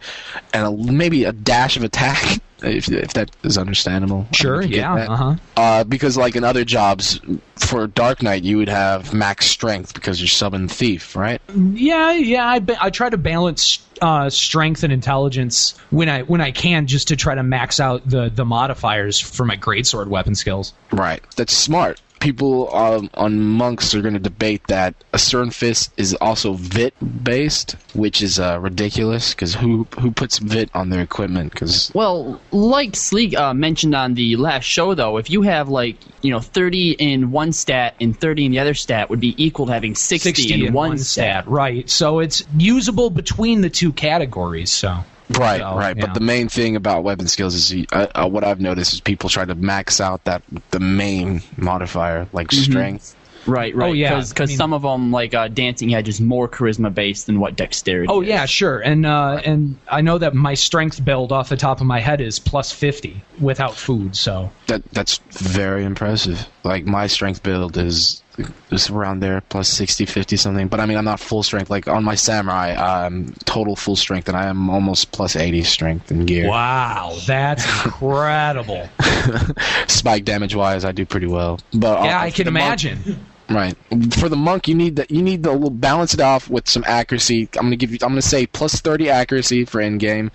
[0.53, 2.41] and a, maybe a dash of attack.
[2.63, 4.27] If, if that is understandable.
[4.33, 5.37] Sure, don't know if you get yeah, uh huh.
[5.57, 7.21] Uh, because like in other jobs,
[7.57, 11.41] for Dark Knight, you would have max strength because you're subbing thief, right?
[11.55, 12.47] Yeah, yeah.
[12.47, 16.87] I ba- I try to balance uh, strength and intelligence when I when I can,
[16.87, 20.73] just to try to max out the the modifiers for my greatsword weapon skills.
[20.91, 21.23] Right.
[21.37, 22.01] That's smart.
[22.21, 26.95] People um, on monks are going to debate that a certain fist is also vit
[27.25, 31.53] based, which is uh, ridiculous because who who puts vit on their equipment?
[31.53, 35.97] Because Well, like Sleek uh, mentioned on the last show, though, if you have like
[36.23, 39.67] you know 30 in one stat and 30 in the other stat, would be equal
[39.67, 41.49] to having 60, 60 in one stat.
[41.49, 41.89] right?
[41.89, 44.71] So it's usable between the two categories.
[44.71, 45.05] So
[45.39, 45.97] right, So, right.
[45.97, 46.07] yeah.
[46.07, 49.29] But the main thing about weapon skills is uh, uh, what I've noticed is people
[49.29, 53.17] try to max out that the main modifier like strength.
[53.47, 53.89] Right, right.
[53.89, 56.93] Oh, yeah, Because I mean- some of them, like uh, Dancing Edge just more charisma
[56.93, 58.07] based than what dexterity.
[58.11, 58.29] Oh is.
[58.29, 58.81] yeah, sure.
[58.81, 62.21] And uh, and I know that my strength build off the top of my head
[62.21, 64.15] is plus fifty without food.
[64.15, 66.47] So That that's very impressive.
[66.65, 68.23] Like my strength build is
[68.71, 70.69] is around there plus 60 50 something.
[70.69, 71.71] But i mean i'm not full strength.
[71.71, 76.11] Like on my samurai i'm total full strength and i am almost plus 80 strength
[76.11, 76.49] in gear.
[76.49, 78.89] Wow, that's incredible.
[79.89, 81.61] spike damage wise i do pretty well.
[81.73, 83.27] But yeah, uh, I can the monk- imagine.
[83.49, 83.75] right.
[84.15, 87.49] For the monk you need that you need to balance it off with some accuracy.
[87.57, 90.31] I'm gonna give you i'm gonna say plus 30 accuracy for end game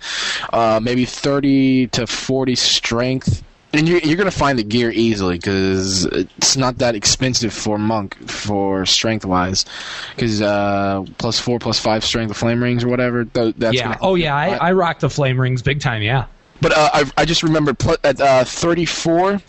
[0.52, 3.42] uh maybe 30 to 40 strength
[3.76, 8.16] and you're, you're gonna find the gear easily because it's not that expensive for monk
[8.28, 9.64] for strength wise
[10.14, 13.96] because uh plus four plus five strength of flame rings or whatever th- that's yeah.
[14.00, 16.02] Oh yeah, I, I rock the flame rings big time.
[16.02, 16.26] Yeah.
[16.60, 19.40] but uh, I, I just remember pl- at uh, 34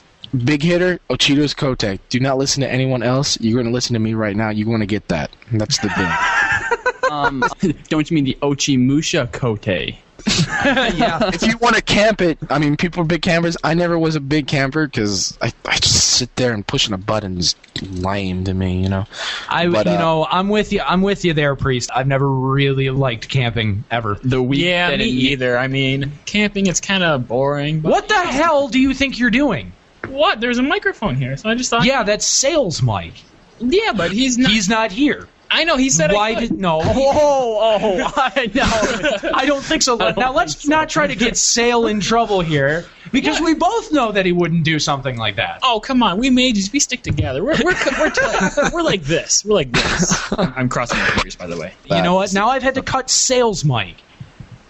[0.43, 4.13] big hitter Ochiudo's Kote do not listen to anyone else you're gonna listen to me
[4.13, 6.09] right now you want to get that that's the thing
[7.09, 7.41] Um,
[7.87, 9.95] don't you mean the Ochimusha Kote?
[10.65, 11.29] yeah.
[11.33, 13.57] if you want to camp it, I mean, people are big campers.
[13.63, 16.97] I never was a big camper because I, I just sit there and pushing a
[16.97, 19.05] button is lame to me, you know.
[19.49, 20.81] I But, you uh, know I'm with you.
[20.81, 21.89] I'm with you there, priest.
[21.93, 24.17] I've never really liked camping ever.
[24.23, 25.57] The week Yeah, me either.
[25.57, 27.81] I mean, camping it's kind of boring.
[27.81, 29.71] But What the hell do you think you're doing?
[30.07, 30.39] What?
[30.39, 31.85] There's a microphone here, so I just thought.
[31.85, 33.13] Yeah, that's Sale's mic.
[33.59, 34.51] yeah, but he's not.
[34.51, 35.27] He's not here.
[35.49, 36.11] I know he said.
[36.11, 36.49] Why I could.
[36.49, 36.81] did no?
[36.83, 39.31] Oh, oh, I know.
[39.33, 39.95] I don't think so.
[39.95, 44.25] now let's not try to get Sale in trouble here because we both know that
[44.25, 45.59] he wouldn't do something like that.
[45.63, 47.43] Oh come on, we made we stick together.
[47.43, 48.73] We're we're we're, tight.
[48.73, 49.45] we're like this.
[49.45, 50.33] We're like this.
[50.37, 51.73] I'm crossing my fingers, by the way.
[51.85, 52.33] You know what?
[52.33, 53.95] Now I've had to cut Sale's mic.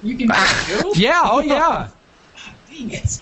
[0.04, 0.94] You can do.
[0.96, 1.22] Yeah.
[1.24, 1.90] Oh yeah.
[2.70, 3.20] Dang it.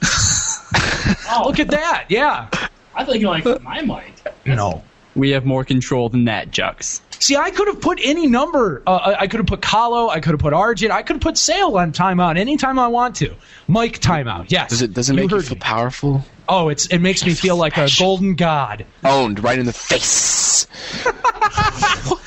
[1.27, 2.05] Oh, Look at that.
[2.09, 2.49] Yeah.
[2.93, 4.13] I think you like my mic.
[4.45, 4.83] No.
[5.15, 6.99] We have more control than that, Jux.
[7.19, 8.83] See, I could have put any number.
[8.85, 10.09] Uh, I- I could have put Kahlo.
[10.09, 10.91] I could have put Arjun.
[10.91, 13.33] I could have put Sale on timeout anytime I want to.
[13.69, 14.47] mic timeout.
[14.49, 14.69] Yes.
[14.71, 15.59] Does it does it make you feel me.
[15.61, 16.23] powerful?
[16.49, 18.85] Oh, it's it makes me feel like a golden god.
[19.03, 20.67] Owned right in the face.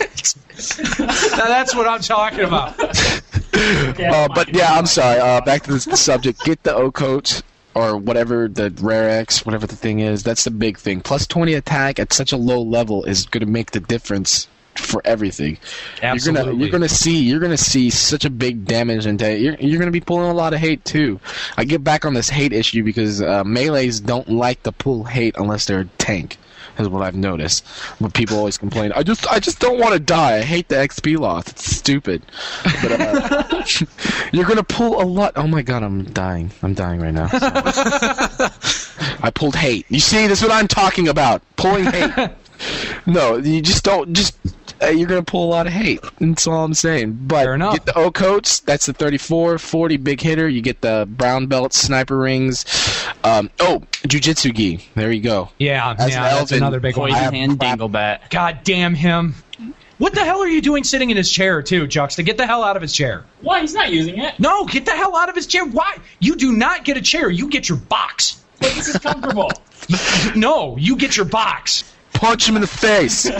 [0.98, 2.74] Now that's what I'm talking about.
[3.58, 5.18] Uh, but yeah, I'm sorry.
[5.18, 6.44] Uh, back to the subject.
[6.44, 7.42] Get the O coat
[7.78, 10.24] or whatever the rare X, whatever the thing is.
[10.24, 11.00] That's the big thing.
[11.00, 15.00] Plus 20 attack at such a low level is going to make the difference for
[15.04, 15.58] everything.
[16.02, 16.60] You're gonna Absolutely.
[16.60, 20.00] you're gonna see you're gonna see such a big damage into you're you're gonna be
[20.00, 21.18] pulling a lot of hate too.
[21.56, 25.34] I get back on this hate issue because uh, melees don't like to pull hate
[25.36, 26.36] unless they're a tank.
[26.78, 27.66] Is what I've noticed.
[28.00, 28.92] But people always complain.
[28.92, 30.36] I just I just don't want to die.
[30.36, 31.48] I hate the XP loss.
[31.48, 32.22] It's stupid.
[32.82, 33.64] But uh,
[34.32, 35.32] you're gonna pull a lot.
[35.34, 36.52] Oh my god, I'm dying.
[36.62, 37.28] I'm dying right now.
[39.20, 39.86] I pulled hate.
[39.88, 41.42] You see, this is what I'm talking about.
[41.56, 42.30] Pulling hate.
[43.06, 44.12] no, you just don't.
[44.14, 44.36] Just
[44.82, 46.00] uh, you're gonna pull a lot of hate.
[46.20, 47.18] That's all I'm saying.
[47.22, 47.74] But Fair enough.
[47.74, 48.60] get the O coats.
[48.60, 50.48] That's the 34, 40 big hitter.
[50.48, 52.64] You get the brown belt sniper rings.
[53.24, 54.88] Um, oh, jujitsu gi.
[54.94, 55.50] There you go.
[55.58, 57.10] Yeah, As yeah, an that's elven, another big one.
[57.10, 58.30] Poison hand crap- dinglebat.
[58.30, 59.34] God damn him.
[59.98, 62.22] What the hell are you doing sitting in his chair, too, Juxta?
[62.22, 63.24] Get the hell out of his chair.
[63.40, 63.62] Why?
[63.62, 64.38] He's not using it.
[64.38, 65.64] No, get the hell out of his chair.
[65.64, 65.96] Why?
[66.20, 67.28] You do not get a chair.
[67.28, 68.40] You get your box.
[68.60, 69.50] But this is comfortable.
[70.36, 71.82] No, you get your box.
[72.18, 73.30] Punch him in the face.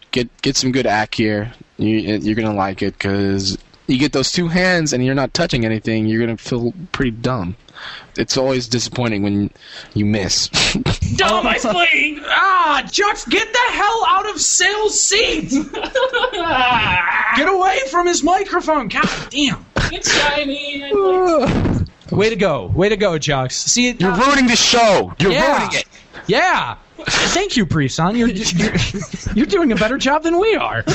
[0.10, 1.52] get get some good ack here.
[1.76, 5.66] You, you're gonna like it because you get those two hands and you're not touching
[5.66, 6.06] anything.
[6.06, 7.56] You're gonna feel pretty dumb.
[8.16, 9.50] It's always disappointing when
[9.94, 10.48] you miss.
[11.16, 12.22] Dumb, I spleen.
[12.26, 15.50] Ah, Jux, get the hell out of Sale's seat.
[17.36, 18.88] Get away from his microphone.
[18.88, 19.64] God damn.
[19.92, 20.92] It's shiny.
[22.10, 22.66] Way to go.
[22.66, 23.52] Way to go, Jux.
[23.52, 25.14] See, it, You're ruining the show.
[25.18, 25.58] You're yeah.
[25.58, 25.84] ruining it.
[26.26, 26.76] Yeah.
[27.06, 28.16] Thank you, Priest-san.
[28.16, 28.74] You're, you're
[29.34, 30.84] you're doing a better job than we are.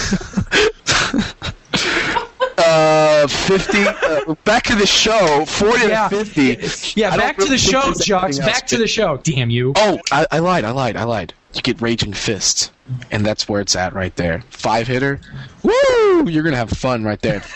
[2.57, 3.83] Uh, fifty.
[3.85, 5.45] Uh, back to the show.
[5.45, 6.07] Forty Yeah.
[6.07, 6.99] to fifty.
[6.99, 8.23] Yeah, I back to the show, there's Jux.
[8.23, 9.17] anything else Back to the show.
[9.17, 9.73] Damn you.
[9.75, 10.63] Oh, I, I lied.
[10.63, 10.95] I lied.
[10.95, 11.33] I lied.
[11.55, 12.71] You get raging fists,
[13.11, 14.43] and that's where it's at right there.
[14.49, 15.19] Five hitter.
[15.63, 16.27] Woo!
[16.29, 17.41] You're gonna have fun right there.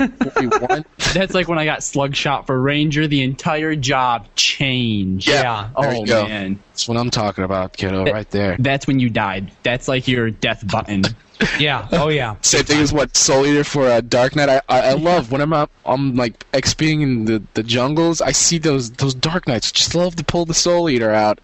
[1.14, 3.08] That's like when I got slug shot for Ranger.
[3.08, 5.28] The entire job changed.
[5.28, 5.70] Yeah.
[5.80, 6.28] There Oh you go.
[6.28, 8.06] man, That's what I'm talking about, kiddo.
[8.06, 8.56] Right there.
[8.60, 9.52] that's when you died.
[9.64, 11.04] That's like your death button.
[11.60, 11.88] Yeah.
[11.92, 12.36] Oh, yeah.
[12.42, 14.50] Same thing as what Soul Eater for uh, Dark Knight.
[14.50, 18.22] I, I, I love when I'm up, I'm like XPing in the, the jungles.
[18.22, 21.40] I see those those Dark Knights just love to pull the Soul Eater out,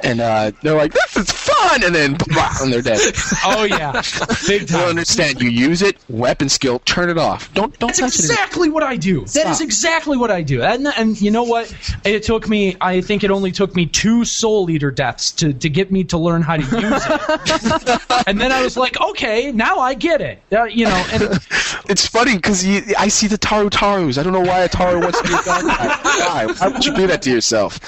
[0.00, 2.16] and uh, they're like, "This is fun," and then
[2.62, 3.00] and they're dead.
[3.44, 4.02] Oh, yeah.
[4.46, 5.40] Big I don't understand.
[5.40, 7.52] You use it, weapon skill, turn it off.
[7.54, 8.30] Don't don't That's touch it.
[8.30, 9.24] exactly what I do.
[9.26, 10.62] That is exactly what I do.
[10.62, 11.74] And, and you know what?
[12.04, 15.68] It took me, I think it only took me two Soul Eater deaths to, to
[15.68, 16.72] get me to learn how to use
[17.06, 18.02] it.
[18.26, 20.42] and then I was like, okay, now I get it.
[20.52, 21.40] Uh, you know, and
[21.88, 22.66] It's funny because
[22.98, 24.18] I see the Tarutarus.
[24.18, 25.98] I don't know why a Taru wants to be a Knight.
[26.18, 26.46] Why?
[26.58, 27.80] Why would you do that to yourself?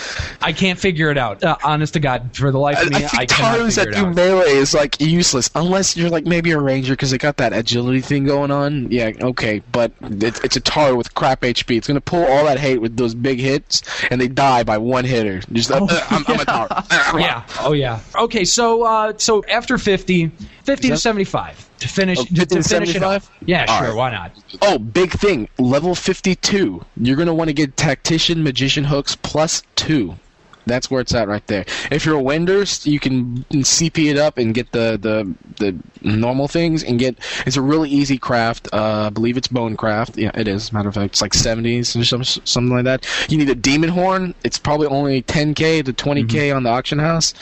[0.42, 1.42] I can't figure it out.
[1.44, 4.00] Uh, honest to God, for the life of me, I I, think Tarus figure that
[4.00, 7.36] it do melee is like useless unless you're like maybe a ranger because they got
[7.38, 8.90] that agility thing going on.
[8.90, 11.76] Yeah, okay, but it's, it's a Taru with crap HP.
[11.76, 15.04] It's gonna pull all that hate with those big hits, and they die by one
[15.04, 15.40] hitter.
[15.52, 17.20] Just uh, uh, I'm, I'm a Taru.
[17.20, 17.44] yeah.
[17.60, 18.00] Oh yeah.
[18.14, 18.44] Okay.
[18.44, 20.98] So uh, so after 50, 50 to that-
[21.48, 23.30] 75 to finish Oh, to, to finish it off.
[23.44, 23.88] Yeah, All sure.
[23.88, 23.96] right.
[23.96, 24.32] Why not?
[24.62, 25.48] Oh, big thing.
[25.58, 26.84] Level 52.
[26.96, 30.16] You're going to want to get Tactician Magician Hooks plus two.
[30.70, 31.64] That's where it's at right there.
[31.90, 36.48] If you're a Wenders, you can CP it up and get the, the the normal
[36.48, 37.18] things and get.
[37.46, 38.68] It's a really easy craft.
[38.72, 40.16] Uh, I believe it's bone craft.
[40.16, 40.72] Yeah, it is.
[40.72, 43.06] Matter of fact, it's like 70s or some, something like that.
[43.28, 44.34] You need a demon horn.
[44.44, 47.34] It's probably only 10k to 20k on the auction house,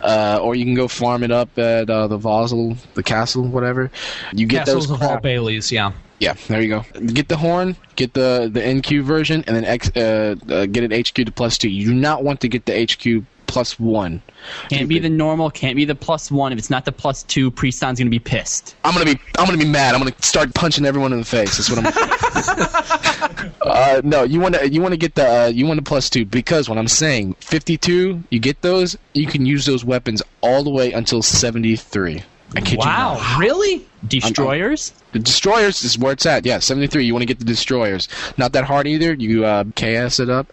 [0.00, 3.90] uh, or you can go farm it up at uh, the Vosel, the castle, whatever.
[4.32, 5.72] You get Castle Zvahl Baileys.
[5.72, 5.92] Yeah.
[6.18, 6.84] Yeah, there you go.
[7.06, 11.08] Get the horn, get the the NQ version, and then X, uh, uh, get it
[11.08, 11.68] HQ to plus two.
[11.68, 14.22] You do not want to get the HQ plus one.
[14.70, 15.50] Can't be the normal.
[15.50, 16.52] Can't be the plus one.
[16.52, 18.76] If it's not the plus two, Priestsan's gonna be pissed.
[18.84, 19.94] I'm gonna be I'm gonna be mad.
[19.94, 21.56] I'm gonna start punching everyone in the face.
[21.56, 23.52] That's what I'm.
[23.62, 26.10] uh, no, you want to you want to get the uh, you want the plus
[26.10, 30.62] two because what I'm saying, 52, you get those, you can use those weapons all
[30.62, 32.22] the way until 73.
[32.54, 32.86] I kid you not.
[32.86, 33.38] Wow.
[33.38, 33.86] Really?
[34.06, 34.92] Destroyers.
[35.12, 36.44] The destroyers is where it's at.
[36.44, 37.04] Yeah, 73.
[37.04, 38.08] You want to get the destroyers.
[38.36, 39.14] Not that hard either.
[39.14, 40.52] You uh, KS it up.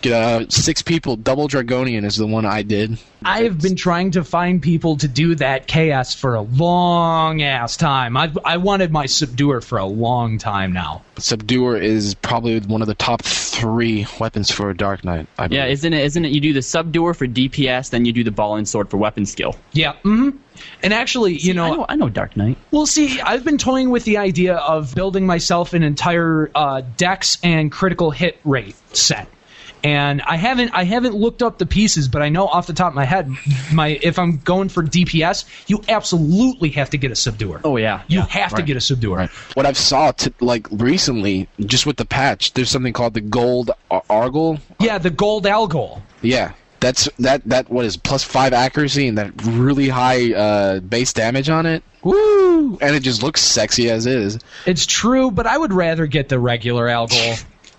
[0.00, 1.16] Get uh, six people.
[1.16, 2.98] Double Dragonian is the one I did.
[3.24, 7.76] I have been trying to find people to do that KS for a long ass
[7.76, 8.16] time.
[8.16, 11.02] I I wanted my subduer for a long time now.
[11.16, 15.28] Subduer is probably one of the top three weapons for a Dark Knight.
[15.38, 16.04] I Yeah, isn't it?
[16.04, 16.32] Isn't it?
[16.32, 19.24] You do the subduer for DPS, then you do the ball and sword for weapon
[19.24, 19.54] skill.
[19.72, 19.92] Yeah.
[20.02, 20.36] Mm-hmm.
[20.82, 22.56] And actually, you I know, know, I know Dark Knight.
[22.70, 27.38] Well, see, I've been toying with the idea of building myself an entire uh, dex
[27.42, 29.28] and critical hit rate set.
[29.84, 32.92] And I haven't I haven't looked up the pieces, but I know off the top
[32.92, 33.28] of my head,
[33.72, 37.60] my if I'm going for DPS, you absolutely have to get a subduer.
[37.64, 38.26] Oh yeah, you yeah.
[38.26, 39.16] have to get a subduer.
[39.16, 39.30] Right.
[39.54, 43.72] What I've saw to, like recently, just with the patch, there's something called the Gold
[43.90, 44.60] Ar- Argol.
[44.78, 46.00] Yeah, the gold algol.
[46.20, 51.12] Yeah, that's that that what is plus five accuracy and that really high uh, base
[51.14, 51.82] damage on it.
[52.02, 52.76] Woo!
[52.80, 54.38] And it just looks sexy as is.
[54.66, 57.16] It's true, but I would rather get the regular algol.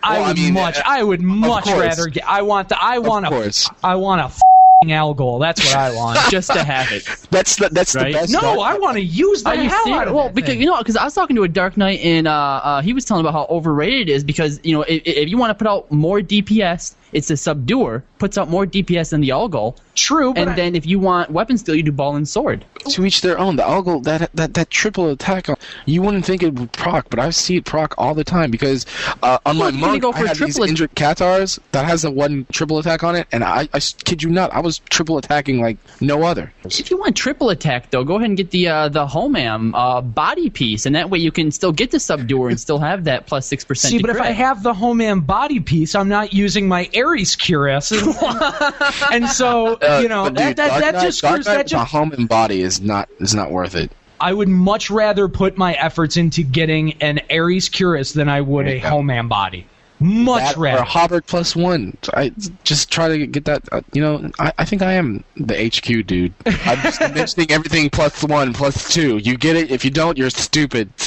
[0.01, 0.77] I Well, I would mean, much.
[0.77, 2.27] uh, I would much rather get.
[2.27, 2.81] I want the.
[2.81, 3.29] I want a.
[3.29, 3.69] course.
[3.83, 5.39] I want a f***ing algol.
[5.39, 6.19] That's what I want.
[6.29, 7.05] just to have it.
[7.31, 8.13] That's the, that's Right?
[8.13, 8.31] the best.
[8.33, 10.61] no, Dark- I want to use the Are hell out of Well, that because thing.
[10.61, 13.03] you know, because I was talking to a Dark Knight and uh, uh, he was
[13.05, 15.67] telling about how overrated it is because you know if, if you want to put
[15.69, 19.75] out more DPS it's a subduer, puts out more DPS than the Algol.
[19.95, 22.65] True, but And I- then if you want weapon skill, you do ball and sword.
[22.89, 23.55] to each their own.
[23.55, 25.47] The Algol, that that that triple attack,
[25.85, 28.85] you wouldn't think it would proc, but I see it proc all the time because
[29.21, 31.85] uh, on Well, my you're monk, go I for have these triple- injured Catars that
[31.85, 33.67] has a one triple attack on it, and I
[34.03, 36.51] kid you not, I was triple attacking like no other.
[36.65, 40.01] If you want triple attack, though, go ahead and get the uh, the Homam uh,
[40.01, 43.27] body piece, and that way you can still get the subduer and still have that
[43.27, 43.91] plus six percent.
[43.93, 47.02] See, but if I have the Homam body piece, I'm not using my Ares
[47.35, 51.33] Cuirass, and, and so Uh, you know but that that, Dark that Knight- just Dark
[51.33, 51.91] screws that a just.
[51.91, 53.91] home and body is not is not worth it.
[54.19, 58.67] I would much rather put my efforts into getting an Ares Cuirass than I would
[58.67, 58.87] a you go.
[58.89, 59.67] Homam body.
[60.03, 60.81] Much that rather.
[60.81, 61.97] or Hobart plus one.
[62.13, 62.33] I
[62.65, 63.63] just try to get that.
[63.71, 66.33] Uh, you know, I, I think I am the HQ dude.
[66.45, 69.17] I'm just mentioning everything plus one, plus two.
[69.19, 69.71] You get it.
[69.71, 70.89] If you don't, you're stupid.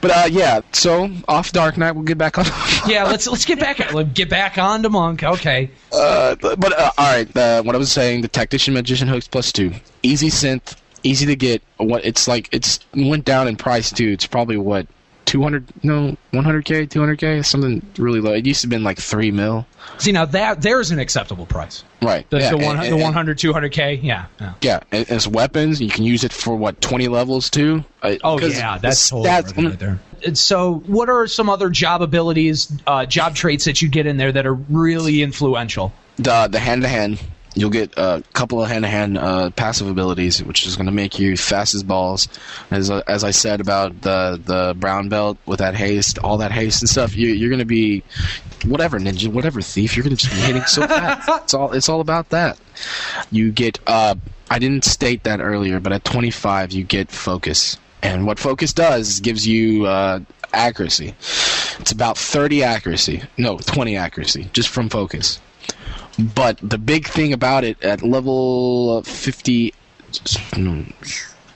[0.00, 0.60] but uh, yeah.
[0.70, 2.44] So off Dark Knight, we'll get back on.
[2.86, 5.24] yeah, let's let's get back let's get back on to Monk.
[5.24, 5.68] Okay.
[5.92, 7.36] uh, but uh, all right.
[7.36, 9.72] Uh, what I was saying, the Tactician Magician hooks plus two,
[10.04, 11.60] easy synth, easy to get.
[11.78, 14.10] What it's like, it's went down in price too.
[14.10, 14.86] It's probably what.
[15.30, 19.64] 200 no 100k 200k something really low it used to have been like 3 mil
[19.98, 21.84] See now that there's an acceptable price.
[22.02, 24.02] right The, yeah, the, one, and- the 100, 200k.
[24.02, 24.26] Yeah.
[24.40, 24.54] yeah.
[24.62, 27.84] Yeah, and as weapons, you can use it for what twenty levels too.
[28.02, 30.00] Uh, Oh yeah, that's totally stats worth it on- right there.
[30.24, 34.16] And So, what are some other job abilities, uh, job traits that you get in
[34.16, 35.92] there that are really influential?
[36.16, 37.18] The the hand to hand,
[37.54, 41.18] you'll get a couple of hand to hand passive abilities, which is going to make
[41.18, 42.28] you fast as balls.
[42.70, 46.52] As uh, as I said about the the brown belt with that haste, all that
[46.52, 48.02] haste and stuff, you, you're going to be
[48.64, 49.96] whatever ninja, whatever thief.
[49.96, 51.28] You're going to just be hitting so fast.
[51.44, 52.58] It's all it's all about that.
[53.30, 53.78] You get.
[53.86, 54.14] Uh,
[54.52, 59.08] I didn't state that earlier, but at 25 you get focus, and what focus does
[59.08, 60.20] is gives you uh,
[60.52, 61.14] accuracy.
[61.78, 65.40] It's about 30 accuracy, no 20 accuracy, just from focus.
[66.34, 69.72] But the big thing about it at level 50,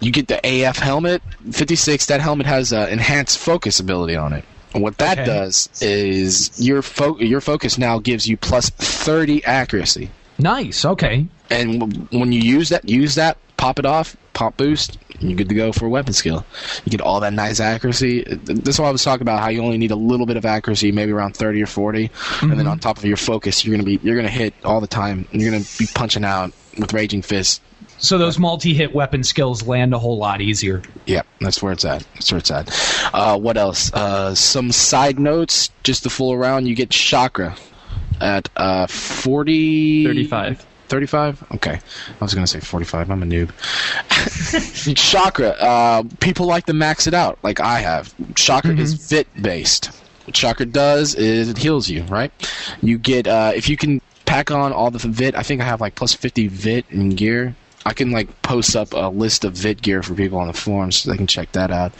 [0.01, 1.23] you get the AF helmet.
[1.51, 4.45] 56, that helmet has uh, enhanced focus ability on it.
[4.75, 5.27] And what that Okay.
[5.27, 10.11] does is your fo- your focus now gives you plus 30 accuracy.
[10.39, 10.85] Nice.
[10.85, 11.27] Okay.
[11.51, 15.49] And w- when you use that, use that, pop it off, pop boost, you're good
[15.49, 16.45] to go for a weapon skill.
[16.85, 18.25] You get all that nice accuracy.
[18.25, 20.93] That's why I was talking about how you only need a little bit of accuracy,
[20.93, 22.11] maybe around 30 or 40,
[22.43, 24.87] and then on top of your focus, you're gonna be you're gonna hit all the
[24.87, 25.27] time.
[25.33, 27.61] You're gonna be punching out with raging fists.
[27.99, 30.83] So those multi-hit weapon skills land a whole lot easier.
[31.07, 32.07] Yeah, that's where it's at.
[32.15, 33.11] That's where it's at.
[33.15, 33.93] Uh, what else?
[33.93, 36.67] Uh, some side notes, just to fool around.
[36.67, 37.57] You get chakra
[38.21, 40.05] at uh, 40...
[40.05, 40.67] 35.
[40.95, 41.43] 35?
[41.55, 41.73] Okay.
[41.73, 43.11] I was going to say 45.
[43.11, 43.51] I'm a noob.
[44.95, 45.49] Chakra.
[45.49, 48.15] Uh, people like to max it out, like I have.
[48.37, 49.87] Chakra is Vit based.
[50.25, 52.31] What Chakra does is it heals you, right?
[52.81, 55.81] You get, uh, if you can pack on all the Vit, I think I have
[55.81, 57.57] like plus 50 Vit in gear.
[57.85, 60.97] I can like post up a list of Vit gear for people on the forums
[60.99, 61.93] so they can check that out.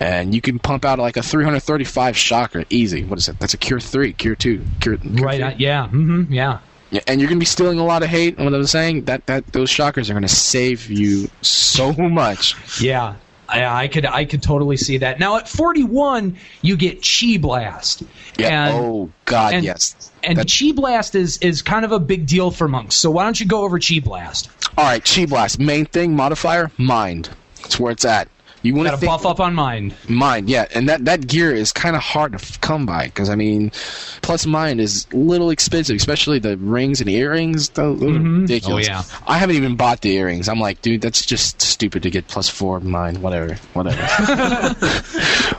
[0.00, 2.64] And you can pump out like a 335 Chakra.
[2.70, 3.02] Easy.
[3.02, 3.40] What is it?
[3.40, 4.64] That's a Cure 3, Cure 2.
[4.80, 5.38] Cure, cure Right.
[5.40, 5.44] 2.
[5.44, 5.86] Uh, yeah.
[5.86, 6.32] Mm-hmm.
[6.32, 6.60] Yeah.
[7.06, 8.36] And you're gonna be stealing a lot of hate.
[8.36, 12.54] And what I was saying, that that those shockers are gonna save you so much.
[12.80, 13.14] Yeah.
[13.48, 15.20] I, I could I could totally see that.
[15.20, 18.02] Now at 41, you get Chi Blast.
[18.36, 18.66] Yeah.
[18.68, 20.10] And, oh God, and- yes.
[20.24, 22.96] And Chi Blast is is kind of a big deal for monks.
[22.96, 24.48] So why don't you go over Chi Blast?
[24.76, 25.60] All right, Chi Blast.
[25.60, 27.30] Main thing, modifier, mind.
[27.62, 28.28] That's where it's at.
[28.66, 29.94] You want to buff up on mind.
[30.08, 33.36] mind, yeah, and that that gear is kind of hard to come by because I
[33.36, 33.70] mean,
[34.22, 37.68] plus mind is a little expensive, especially the rings and earrings.
[37.70, 38.38] Those, those are mm-hmm.
[38.38, 38.88] oh, ridiculous.
[38.88, 39.02] Oh, yeah.
[39.26, 40.48] I haven't even bought the earrings.
[40.48, 43.96] I'm like, dude, that's just stupid to get plus four mind, whatever, whatever.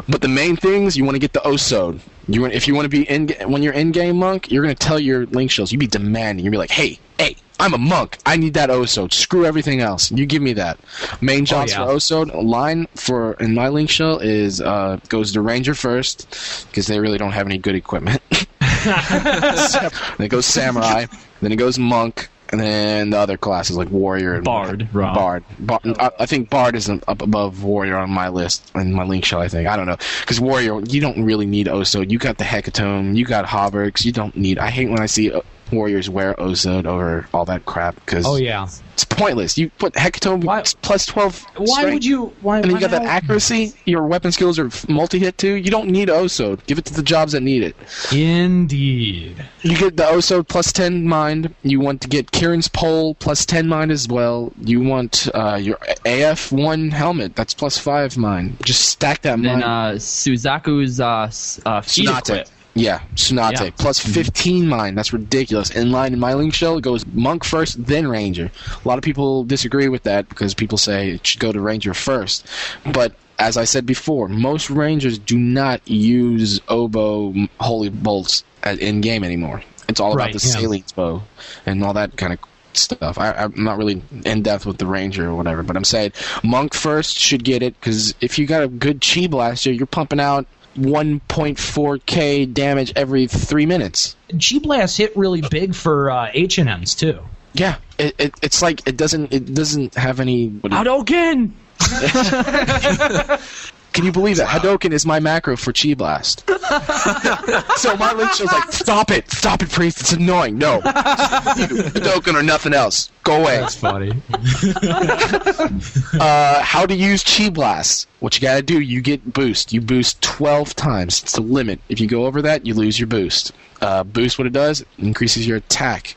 [0.10, 2.02] but the main things, you want to get the Osode.
[2.28, 4.76] You want, if you want to be in when you're in game monk, you're gonna
[4.76, 5.72] tell your link shells.
[5.72, 6.43] You be demanding.
[6.43, 8.17] You be like, hey, hey, I'm a monk.
[8.26, 9.13] I need that Osode.
[9.13, 10.12] Screw everything else.
[10.12, 10.78] You give me that.
[11.22, 11.86] Main jobs yeah.
[11.86, 16.88] for Osode line for in my link shell is uh, goes to Ranger first because
[16.88, 18.22] they really don't have any good equipment.
[18.60, 21.06] then it goes Samurai.
[21.41, 22.30] Then it goes Monk.
[22.50, 25.15] And then the other classes like Warrior and Bard, Rob.
[25.15, 25.43] Bard.
[25.60, 29.26] Bar- I, I think Bard is up above Warrior on my list in my link
[29.26, 29.41] shell.
[29.41, 32.10] I think I don't know because Warrior you don't really need Oso.
[32.10, 33.17] You got the Hecatomb.
[33.17, 34.06] You got Hauberks.
[34.06, 34.60] You don't need.
[34.60, 35.30] I hate when I see
[35.71, 38.67] Warriors wear Osode over all that crap because Oh yeah.
[38.93, 39.58] it's pointless.
[39.58, 41.43] You put Hecatomb Why- plus twelve.
[41.58, 42.34] Why strength, would you?
[42.41, 42.58] Why?
[42.58, 43.73] And then you got that accuracy.
[43.86, 45.53] Your weapon skills are multi hit too.
[45.53, 46.65] You don't need Osode.
[46.67, 47.76] Give it to the jobs that need it.
[48.11, 49.43] Indeed.
[49.61, 51.53] You get the Osode plus 10 mind.
[51.63, 54.51] You want to get Kirin's pole plus 10 mind as well.
[54.61, 57.36] You want uh, your AF1 helmet.
[57.36, 58.57] That's plus 5 mind.
[58.63, 59.63] Just stack that Then mind.
[59.63, 61.32] uh, Suzaku's uh,
[61.68, 62.30] uh, feet Sune-ate.
[62.30, 62.47] equip.
[62.78, 63.59] Yeah, Sune-ate.
[63.59, 63.69] Yeah.
[63.78, 64.11] Plus mm-hmm.
[64.13, 64.95] 15 mine.
[64.95, 65.69] That's ridiculous.
[65.71, 68.51] In line in my link shell, it goes Monk first, then Ranger.
[68.84, 71.93] A lot of people disagree with that because people say it should go to Ranger
[71.93, 72.45] first.
[72.93, 79.23] But as I said before, most Rangers do not use Oboe Holy Bolts in game
[79.23, 79.63] anymore.
[79.88, 80.55] It's all Right, about the yeah.
[80.55, 81.23] Salines bow
[81.65, 82.39] and all that kind of
[82.73, 83.17] stuff.
[83.17, 86.11] I, I'm not really in depth with the Ranger or whatever, but I'm saying
[86.43, 90.19] Monk first should get it because if you got a good Chi Blaster, you're pumping
[90.19, 90.45] out
[90.78, 94.15] 1.4k damage every three minutes.
[94.32, 97.19] Chi Blast hit really big for uh, H and M's too.
[97.53, 100.49] Yeah, it, it, it's like it doesn't it doesn't have any.
[100.49, 101.51] Hadouken!
[103.98, 106.48] Can you believe that Hadouken is my macro for Chi Blast?
[107.78, 110.60] so my link show's like, stop it, stop it, priest, it's annoying.
[110.60, 113.10] No, Hadouken or nothing else.
[113.24, 113.58] Go away.
[113.58, 114.12] That's funny.
[116.20, 118.08] uh, how to use Chi Blast.
[118.20, 119.74] What you gotta do, you get boost.
[119.74, 121.24] You boost 12 times.
[121.24, 121.80] It's the limit.
[121.89, 123.52] If you go over that, you lose your boost.
[123.82, 126.16] Uh, boost, what it does, increases your attack.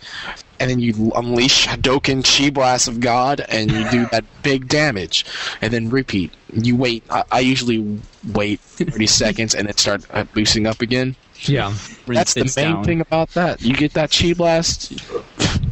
[0.60, 5.24] And then you unleash Hadouken Chi Blast of God, and you do that big damage.
[5.62, 6.32] And then repeat.
[6.52, 7.02] You wait.
[7.10, 7.98] I, I usually
[8.34, 11.16] wait 30 seconds and then start uh, boosting up again.
[11.42, 11.72] Yeah.
[12.06, 12.84] That's the main down.
[12.84, 13.62] thing about that.
[13.62, 14.92] You get that Chi Blast.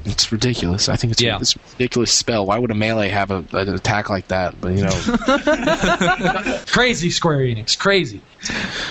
[0.07, 0.89] It's ridiculous.
[0.89, 1.37] I think it's, Yeah.
[1.39, 2.47] it's a ridiculous spell.
[2.47, 4.59] Why would a melee have a, an attack like that?
[4.63, 7.79] But you know, Crazy Square Enix.
[7.79, 8.23] Crazy.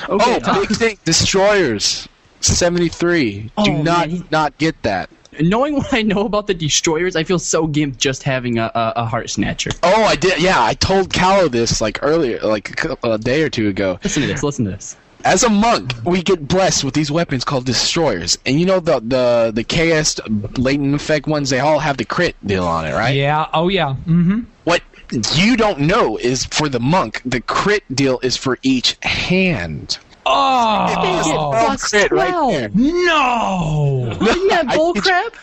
[0.10, 2.08] oh, big thing, destroyers.
[2.42, 3.50] Seventy three.
[3.64, 5.10] Do Oh, not man, not get that.
[5.40, 8.94] Knowing what I know about the destroyers, I feel so gimped just having a, a,
[8.98, 9.72] a heart snatcher.
[9.84, 10.42] Oh, I did.
[10.42, 14.00] Yeah, I told Callow this like earlier, like a a day or two ago.
[14.04, 14.44] Listen to this.
[14.44, 14.98] Listen to this.
[15.26, 19.00] As a monk, we get blessed with these weapons called destroyers, and you know the
[19.00, 20.20] the the KS
[20.58, 21.50] latent effect ones.
[21.50, 23.16] They all have the crit deal on it, right?
[23.16, 23.48] Yeah.
[23.54, 23.96] Oh yeah.
[24.06, 24.42] Mm-hmm.
[24.64, 24.82] What
[25.34, 29.98] you don't know is for the monk, the crit deal is for each hand.
[30.30, 32.70] Oh Plus crit right there.
[32.74, 34.10] no!
[34.22, 35.34] Isn't that I bull crap?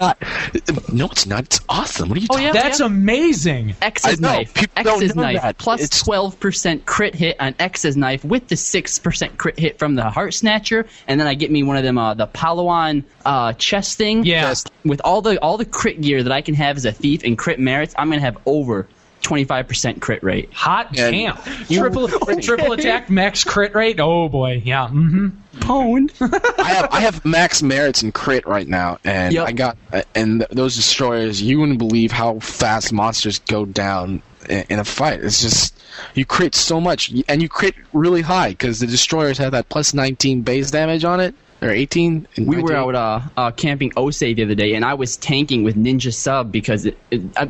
[0.93, 1.45] No, it's not.
[1.45, 2.09] It's awesome.
[2.09, 2.53] What are you Oh, talking yeah.
[2.53, 3.74] That's amazing.
[3.82, 4.55] X's knife.
[4.55, 5.43] people don't X's know knife.
[5.43, 5.59] that.
[5.59, 10.09] Plus It's- 12% crit hit on X's knife with the 6% crit hit from the
[10.11, 10.87] heart snatcher.
[11.09, 14.24] And then I get me one of them, uh, the Pahluwan uh, chest thing.
[14.24, 14.43] Yeah.
[14.49, 14.64] Yes.
[14.85, 17.39] With all the all the crit gear that I can have as a thief and
[17.39, 18.87] crit merits, I'm going to have over
[19.25, 20.53] 25% crit rate.
[20.53, 21.37] Hot And damn.
[21.68, 23.99] Triple triple attack max crit rate.
[23.99, 24.62] Oh boy.
[24.64, 24.89] Yeah.
[24.89, 25.29] Mm-hmm.
[25.59, 26.12] Pwned.
[26.59, 29.47] I have I have max merits and crit right now, and Yep.
[29.49, 29.77] I got
[30.14, 31.41] and those destroyers.
[31.43, 35.25] You wouldn't believe how fast monsters go down in, in a fight.
[35.25, 35.81] It's just
[36.14, 39.95] you crit so much, and you crit really high because the destroyers have that plus
[39.95, 42.29] 19 base damage on it or 18.
[42.37, 45.62] and We were out uh, uh, camping Osei the other day, and I was tanking
[45.62, 47.49] with Ninja Sub because it, it I,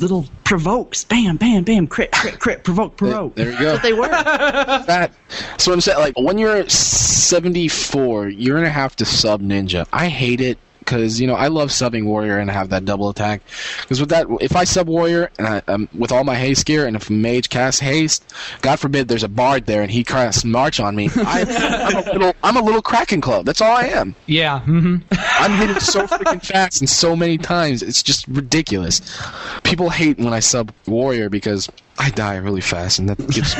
[0.00, 3.34] little provokes, bam, bam, bam, crit, crit, crit, provoke, provoke.
[3.36, 3.64] there you go.
[3.64, 4.08] That's what they were.
[4.86, 5.12] that.
[5.58, 9.86] So I'm saying, like, when you're 74, you're gonna have to sub ninja.
[9.92, 13.42] I hate it because you know I love subbing warrior and have that double attack.
[13.82, 16.86] Because with that, if I sub warrior and I, um, with all my haste gear,
[16.86, 18.24] and if a mage casts haste,
[18.60, 21.44] God forbid there's a bard there and he casts march on me, I,
[21.88, 23.46] I'm a little, I'm a little Kraken club.
[23.46, 24.14] That's all I am.
[24.26, 24.60] Yeah.
[24.60, 24.96] Mm-hmm.
[25.12, 27.82] I'm hitting so freaking fast and so many times.
[27.82, 29.00] It's just ridiculous.
[29.62, 31.68] People hate when I sub warrior because
[31.98, 33.54] I die really fast, and that gives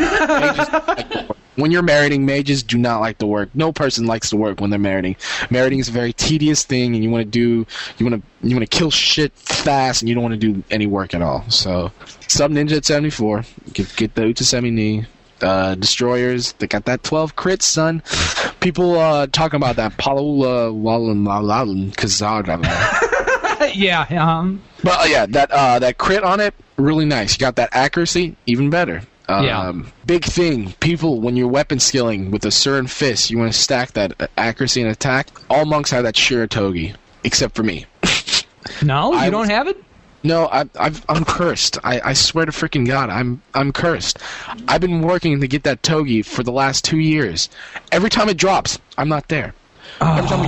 [1.56, 1.70] mages like to work.
[1.70, 3.50] When you're meriting, mages do not like to work.
[3.54, 5.16] No person likes to work when they're meriting.
[5.50, 7.66] Meriting is a very tedious thing, and you want to do,
[7.98, 10.62] you want to, you want to kill shit fast, and you don't want to do
[10.70, 11.44] any work at all.
[11.48, 11.90] So,
[12.28, 13.44] sub ninja at 74.
[13.72, 15.06] Get get the Utsusemi Ni.
[15.40, 18.00] Uh, destroyers, they got that 12 crit, son.
[18.60, 22.62] People uh, talking about that Palula Wallan Kazada.
[23.74, 24.06] yeah.
[24.10, 24.62] Um.
[24.84, 27.34] But uh, yeah, that uh, that crit on it, really nice.
[27.34, 29.02] You got that accuracy, even better.
[29.28, 29.72] Um, Yeah.
[30.06, 33.92] Big thing, people, when you're weapon skilling with a certain fist, you want to stack
[33.92, 35.28] that accuracy and attack.
[35.48, 36.94] All monks have that Shura Togi,
[37.24, 37.86] except for me.
[38.80, 39.82] No, you I don't have it.
[40.22, 41.78] No, I, I've, I'm cursed.
[41.82, 44.18] I, I swear to freaking God, I'm I'm cursed.
[44.68, 47.48] I've been working to get that togi for the last two years.
[47.90, 49.52] Every time it drops, I'm not there.
[50.00, 50.46] Every time we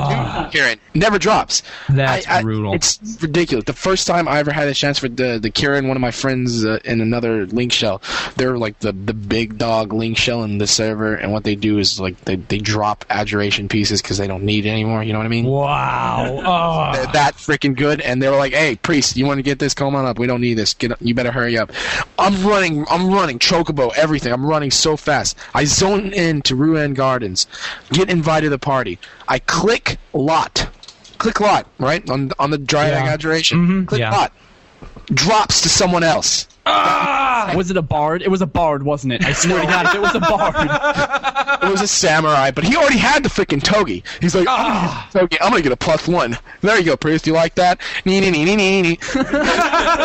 [0.51, 1.63] do hear it, never drops.
[1.89, 2.75] That's I- I- brutal.
[2.75, 3.65] It's ridiculous.
[3.65, 6.11] The first time I ever had a chance for the the Kirin, one of my
[6.11, 8.03] friends uh, in another link shell,
[8.37, 11.79] they're like the the big dog link shell in the server, and what they do
[11.79, 15.03] is like they they drop adjuration pieces because they don't need it anymore.
[15.03, 15.45] You know what I mean?
[15.45, 16.43] Wow.
[16.55, 16.93] Oh.
[16.93, 19.73] They're that freaking good, and they were like, "Hey, priest, you want to get this?
[19.75, 20.19] Come on up.
[20.19, 20.75] We don't need this.
[20.75, 20.99] Get, up.
[21.01, 21.71] you better hurry up."
[22.19, 24.33] I'm running, I'm running, chocobo, everything.
[24.33, 25.37] I'm running so fast.
[25.55, 27.47] I zone in to Ru'Aun Gardens,
[27.91, 28.99] get invited to the party.
[29.27, 30.69] I click lot,
[31.19, 33.13] click lot, right on on the dry Yeah.
[33.13, 33.67] adjuration.
[33.85, 34.11] Mhm, Click yeah.
[34.11, 34.33] lot,
[35.13, 36.47] drops to someone else.
[36.67, 38.23] Was it a bard?
[38.23, 39.23] It was a bard, wasn't it?
[39.25, 41.61] I swear to God, it was a bard.
[41.63, 44.03] it was a samurai, but he already had the freaking togi.
[44.23, 45.41] He's like, I'm gonna, get togi.
[45.43, 46.39] I'm gonna get a plus one.
[46.63, 47.27] There you go, priest.
[47.27, 47.81] You like that?
[48.07, 48.99] Nee, nee, nee, nee, nee, nee.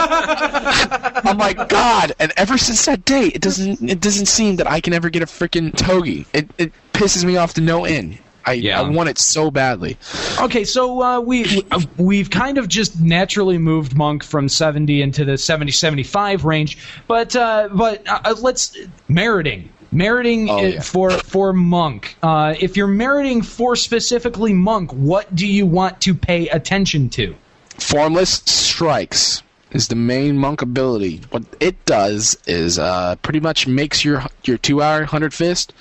[0.10, 2.14] I'm like, God.
[2.20, 5.22] And ever since that day, it doesn't it doesn't seem that I can ever get
[5.22, 6.26] a freaking togi.
[6.34, 8.18] It it pisses me off to no end.
[8.50, 8.82] I, Yeah.
[8.82, 9.98] I want it so badly.
[10.40, 15.26] Okay, so uh, we uh, we've kind of just naturally moved Monk from 70 into
[15.26, 16.78] the 70 75 range,
[17.08, 18.76] but uh, but uh, let's
[19.08, 19.70] meriting.
[19.92, 20.82] Meriting Oh, uh, yeah.
[20.82, 22.16] for for Monk.
[22.22, 27.36] Uh, if you're meriting for specifically Monk, what do you want to pay attention to?
[27.80, 29.42] Formless strikes
[29.72, 31.22] is the main monk ability.
[31.30, 35.74] What it does is uh, pretty much makes your your two hour hundred fist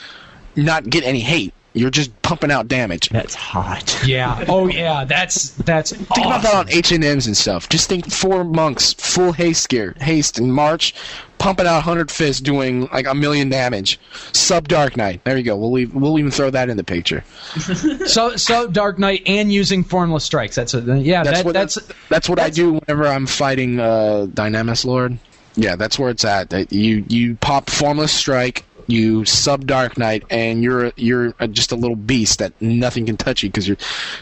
[0.57, 1.53] not get any hate.
[1.75, 3.09] You're just pumping out damage.
[3.11, 3.97] That's hot.
[4.09, 4.45] Yeah.
[4.49, 5.05] Oh yeah.
[5.05, 7.69] That's that's Think about that on H and M's and stuff.
[7.69, 10.95] Just think four monks, full haste gear, haste and march,
[11.37, 14.01] pumping out hundred fists, doing like a million damage.
[14.33, 15.23] Sub Dark Knight.
[15.25, 15.57] There you go.
[15.57, 17.23] We'll leave, we'll even throw that in the picture.
[18.07, 20.55] so so Dark Knight and using formless strikes.
[20.57, 21.23] That's a, yeah.
[21.23, 25.19] That's that, what that's that's, that's what I do whenever I'm fighting uh, Dynamis Lord.
[25.55, 26.73] Yeah, that's where it's at.
[26.73, 31.76] You you pop formless strike, you sub Dark Knight, and you're you're uh, just a
[31.76, 33.76] little beast that nothing can touch you because you're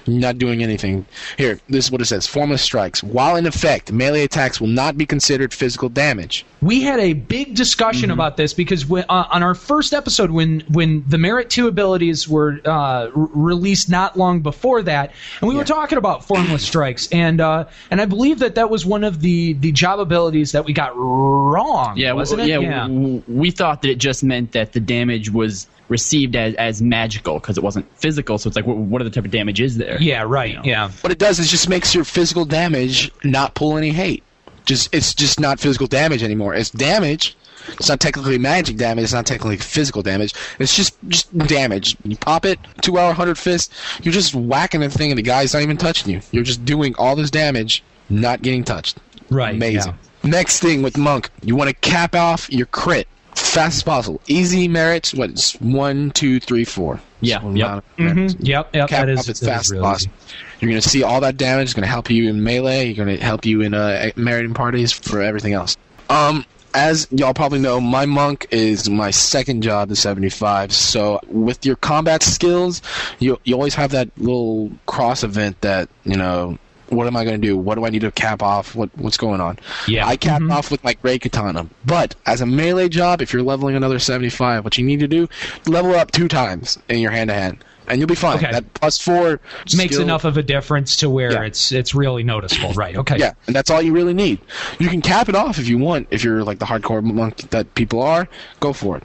[0.06, 1.06] not doing anything.
[1.38, 4.98] Here, this is what it says: Formless strikes, while in effect, melee attacks will not
[4.98, 6.44] be considered physical damage.
[6.60, 10.60] we had a big discussion about this because when, uh, on our first episode, when
[10.68, 15.54] when the Merit Two abilities were uh, r- released not long before that, and we
[15.56, 19.20] were talking about formless strikes, and uh, and I believe that that was one of
[19.20, 21.96] the the job abilities that we got wrong.
[21.96, 22.48] Yeah, wasn't it?
[22.48, 22.82] yeah.
[22.82, 27.38] w- we thought that it just meant that the damage was received as, as magical
[27.38, 28.38] because it wasn't physical.
[28.38, 30.00] So it's like, what, what other type of damage is there?
[30.00, 30.58] yeah, right.
[30.64, 30.90] Yeah.
[31.02, 34.22] What it does is just makes your physical damage not pull any hate.
[34.64, 36.54] Just it's just not physical damage anymore.
[36.54, 37.36] It's damage.
[37.68, 39.04] It's not technically magic damage.
[39.04, 40.34] It's not technically physical damage.
[40.58, 41.96] It's just just damage.
[42.04, 43.72] You pop it, two hour hundred fist.
[44.02, 46.20] You're just whacking the thing, and the guy's not even touching you.
[46.32, 48.98] You're just doing all this damage, not getting touched.
[49.30, 49.94] Right, Amazing.
[50.24, 53.06] Next thing with monk, you want to cap off your crit
[53.36, 54.20] fast as possible.
[54.26, 55.14] Easy merits.
[55.14, 55.30] What?
[55.30, 57.00] It's one, two, three, four.
[57.20, 57.66] Yeah, So yep.
[57.68, 58.46] amount of merits Mhm.
[58.48, 58.74] Yep.
[58.74, 58.88] Yep.
[58.88, 60.14] cap That is off as that is fast as possible.
[60.60, 61.64] You're going to see all that damage.
[61.64, 62.86] It's going to help you in melee.
[62.86, 65.76] You're going to help you in uh, meriting parties for everything else.
[66.08, 70.72] Um, as y'all probably know, my monk is my second job to 75.
[70.72, 72.82] So with your combat skills,
[73.18, 76.58] you you always have that little cross event that you know.
[76.88, 77.56] What am I going to do?
[77.56, 78.74] What do I need to cap off?
[78.74, 79.58] What what's going on?
[79.88, 80.06] Yeah.
[80.06, 80.52] I cap mm-hmm.
[80.52, 81.66] off with my great katana.
[81.84, 85.28] But as a melee job, if you're leveling another 75, what you need to do,
[85.66, 88.36] level up two times in your hand to hand, and you'll be fine.
[88.38, 88.50] Okay.
[88.52, 89.40] That plus four
[89.76, 91.42] Makes skill- enough of a difference to where Yeah.
[91.42, 92.72] it's it's really noticeable.
[92.74, 92.96] Right.
[92.96, 93.18] Okay.
[93.18, 94.38] Yeah, and that's all you really need.
[94.78, 96.08] You can cap it off if you want.
[96.10, 98.28] If you're like the hardcore monk that people are,
[98.60, 99.02] go for it.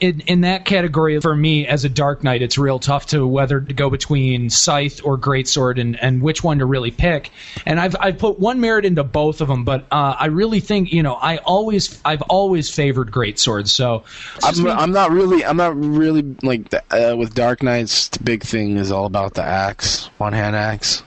[0.00, 3.60] In, in that category for me as a dark knight it's real tough to whether
[3.60, 7.30] to go between scythe or greatsword and, and which one to really pick
[7.66, 10.92] and i've, I've put one merit into both of them but uh, i really think
[10.92, 14.04] you know i always i've always favored greatswords so
[14.42, 15.44] I'm, me- I'm not really.
[15.44, 18.08] I'm not really like the, uh, with Dark Knights.
[18.08, 21.02] The big thing is all about the axe, one hand axe.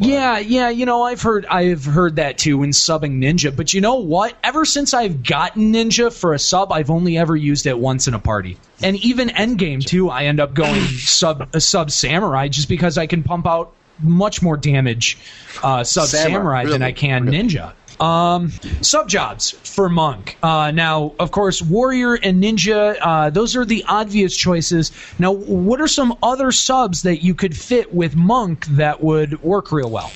[0.00, 3.80] Yeah, yeah, you know, I've heard I've heard that too in subbing Ninja, but you
[3.80, 4.36] know what?
[4.42, 8.14] Ever since I've gotten Ninja for a sub, I've only ever used it once in
[8.14, 8.58] a party.
[8.82, 13.06] And even endgame too, I end up going sub a sub samurai just because I
[13.06, 15.18] can pump out much more damage
[15.62, 17.38] uh, sub Samurai, samurai than I can really.
[17.38, 17.72] ninja.
[18.00, 20.38] Um, sub jobs for monk.
[20.42, 22.96] Uh, now, of course, warrior and ninja.
[23.00, 24.92] Uh, those are the obvious choices.
[25.18, 29.72] Now, what are some other subs that you could fit with monk that would work
[29.72, 30.12] real well?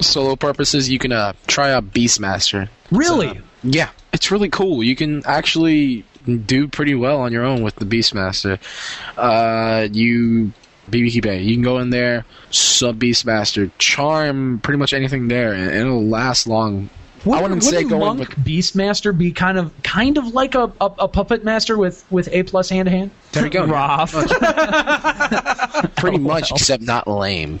[0.00, 2.68] Solo purposes, you can uh, try out Beastmaster.
[2.90, 3.40] Really?
[3.62, 4.84] Yeah, it's really cool.
[4.84, 6.04] You can actually
[6.46, 8.58] do pretty well on your own with the Beastmaster.
[9.16, 10.52] Uh, you
[10.90, 15.70] Bibiki Bay, you can go in there, sub Beastmaster, charm pretty much anything there, and
[15.70, 16.88] it'll last long.
[17.26, 20.72] I wouldn't say wouldn't going monk with beastmaster be kind of kind of like a,
[20.80, 23.10] a, a puppet master with with a plus hand to hand?
[23.32, 23.66] there you go.
[23.66, 24.12] Rough.
[25.96, 27.60] pretty much, except not lame.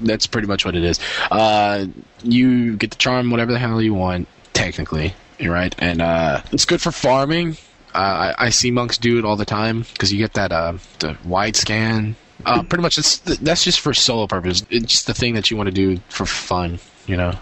[0.00, 0.98] That's pretty much what it is.
[1.30, 1.86] Uh,
[2.22, 6.64] you get the charm, whatever the hell you want, technically, you're right, and uh, it's
[6.64, 7.56] good for farming.
[7.94, 10.74] Uh, I, I see monks do it all the time because you get that uh,
[11.00, 12.16] the wide scan.
[12.44, 14.64] Uh, pretty much, it's, that's just for solo purpose.
[14.70, 17.34] It's just the thing that you want to do for fun, you know.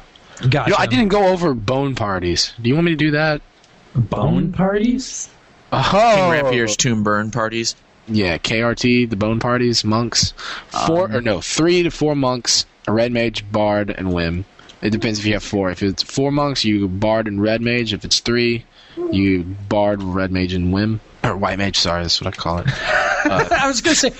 [0.48, 0.70] Gotcha.
[0.70, 2.52] You know, I didn't go over bone parties.
[2.60, 3.42] Do you want me to do that?
[3.94, 5.28] bone parties.
[5.72, 7.74] Oh, King Ranperre's tomb burn parties.
[8.08, 10.32] Yeah, KRT, the bone parties, monks.
[10.86, 14.44] Four Um, or no, three to four monks, a red mage, bard, and whim.
[14.82, 15.70] It depends if you have four.
[15.70, 17.92] If it's four monks, you bard and red mage.
[17.92, 18.64] If it's three,
[19.12, 21.00] you bard, red mage, and whim.
[21.22, 21.76] Or or white mage.
[21.76, 22.66] Sorry, that's what I call it.
[23.24, 24.10] I was going to say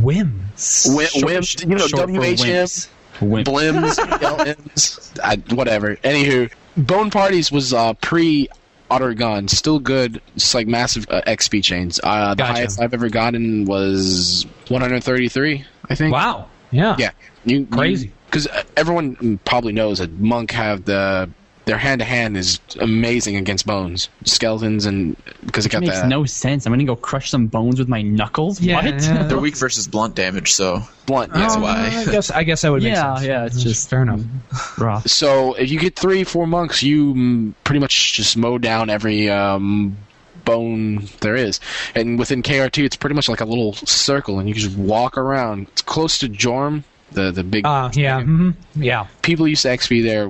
[0.00, 0.86] whims.
[0.88, 2.88] Wim, Wim, you know, Short WHM, wimps.
[3.20, 3.46] Wimp.
[3.46, 5.96] Blims, LMs, I, whatever.
[5.96, 8.48] Anywho, Bone Parties was uh, pre
[8.90, 10.20] Aht Urhgan, still good.
[10.34, 12.00] It's like massive uh, XP chains.
[12.02, 12.52] Uh, the Gotcha.
[12.52, 16.12] highest I've ever gotten was 133, I think.
[16.12, 16.48] Wow.
[16.70, 16.96] Yeah.
[16.98, 17.10] Yeah,
[17.44, 18.12] you, Crazy.
[18.26, 18.46] Because
[18.76, 21.30] everyone probably knows that Monk have the
[21.68, 26.08] their hand to hand is amazing against bones, skeletons, and because it got makes that
[26.08, 26.64] no sense.
[26.64, 28.58] I'm gonna go crush some bones with my knuckles.
[28.58, 29.02] Yeah, what?
[29.02, 29.24] yeah.
[29.24, 31.34] They're weak versus blunt damage, so blunt.
[31.34, 31.60] That's yeah.
[31.60, 31.86] why.
[31.94, 33.26] I guess I guess that would make Yeah, sense.
[33.26, 34.22] yeah, it's just- fair enough.
[34.78, 35.06] Rough.
[35.08, 39.98] So if you get three, four monks, you pretty much just mow down every um,
[40.46, 41.60] bone there is.
[41.94, 45.68] And within KRT, it's pretty much like a little circle, and you just walk around.
[45.72, 47.66] It's close to Jorm, the the big.
[47.66, 48.22] Uh, yeah.
[48.22, 49.06] hmm Yeah.
[49.22, 50.28] people used to XP there,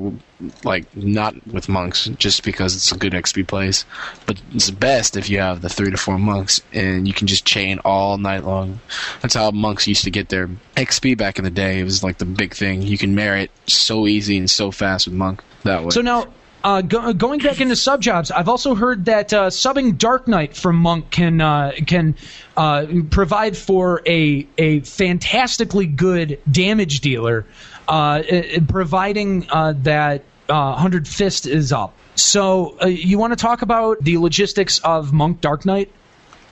[0.64, 3.84] like not with monks, just because it's a good XP place.
[4.26, 7.44] But it's best if you have the three to four monks, and you can just
[7.44, 8.80] chain all night long.
[9.20, 11.80] That's how monks used to get their XP back in the day.
[11.80, 12.82] It was like the big thing.
[12.82, 15.90] You can merit so easy and so fast with monk that way.
[15.90, 16.26] So now,
[16.68, 20.54] uh, go, going back into sub jobs, I've also heard that uh, subbing Dark Knight
[20.54, 22.14] from Monk can uh, can
[22.58, 27.46] uh, provide for a a fantastically good damage dealer,
[27.88, 31.94] uh, uh, providing uh, that uh, hundred fist is up.
[32.16, 35.90] So uh, you want to talk about the logistics of Monk Dark Knight?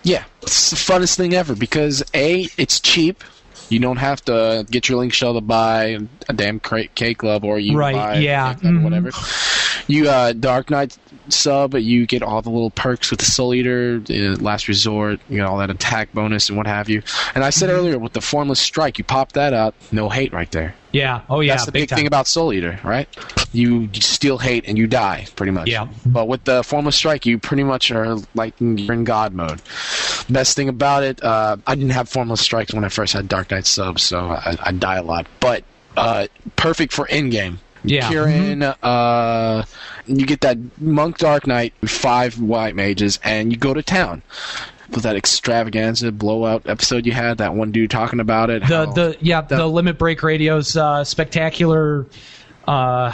[0.03, 3.23] Yeah, it's the funnest thing ever because a it's cheap.
[3.69, 5.99] You don't have to get your link shell to buy
[6.29, 8.85] a damn K Club or you Right, buy yeah, a K Club or mhm.
[8.85, 9.11] whatever.
[9.87, 10.97] You uh, Dark Knight
[11.29, 15.37] sub, you get all the little perks with the Soul Eater, uh, Last Resort, you
[15.37, 17.03] get all that attack bonus and what have you.
[17.35, 20.51] And I said earlier with the Formless Strike, you pop that up, no hate right
[20.51, 20.75] there.
[20.93, 21.23] Yeah.
[21.29, 21.55] Oh yeah.
[21.55, 23.09] That's the big big thing about Soul Eater, right?
[23.53, 25.69] You steal hate and you die, pretty much.
[25.69, 25.89] Yeah.
[26.05, 29.61] But with the Formless Strike, you pretty much are like you're in God mode.
[30.29, 33.51] Best thing about it, uh, I didn't have Formless Strikes when I first had Dark
[33.51, 35.27] Knight sub, so I, I die a lot.
[35.41, 35.65] But
[35.97, 36.27] uh,
[36.57, 37.61] perfect for in game.
[37.87, 38.11] Yeah.
[38.11, 39.65] Kirin, uh,
[40.07, 44.23] you get that Monk Dark Knight, five white mages, and you go to town.
[44.91, 48.63] With that extravaganza blowout episode you had, that one dude talking about it.
[48.69, 52.07] the the yeah the, Limit Break Radio's uh, spectacular.
[52.69, 53.13] Uh,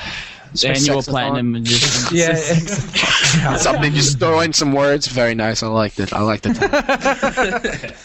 [0.64, 1.08] Annual Sexathon.
[1.08, 2.16] platinum edition.
[2.16, 2.34] yeah.
[3.56, 5.06] something just throw in some words.
[5.06, 5.62] Very nice.
[5.62, 6.12] I liked it.
[6.12, 6.58] I liked it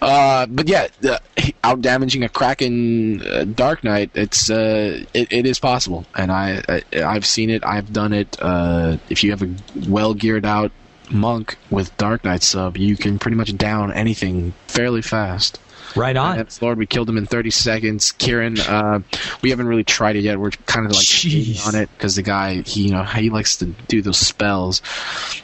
[0.00, 1.20] uh, but yeah the,
[1.64, 6.06] out damaging a kraken uh, dark knight it's uh, it, it is possible.
[6.14, 7.64] And I, I i've seen it.
[7.64, 8.36] I've done it.
[8.40, 9.54] Uh, if you have a
[9.88, 10.72] well geared out
[11.10, 15.60] monk with dark knight sub you can pretty much down anything fairly fast
[15.96, 16.36] right on.
[16.36, 18.12] Yes, Lord, we killed him in 30 seconds.
[18.12, 19.00] Kirin, uh,
[19.42, 20.38] we haven't really tried it yet.
[20.38, 21.66] We're kind of like Jeez.
[21.66, 24.82] on it because the guy, he you know, he likes to do those spells.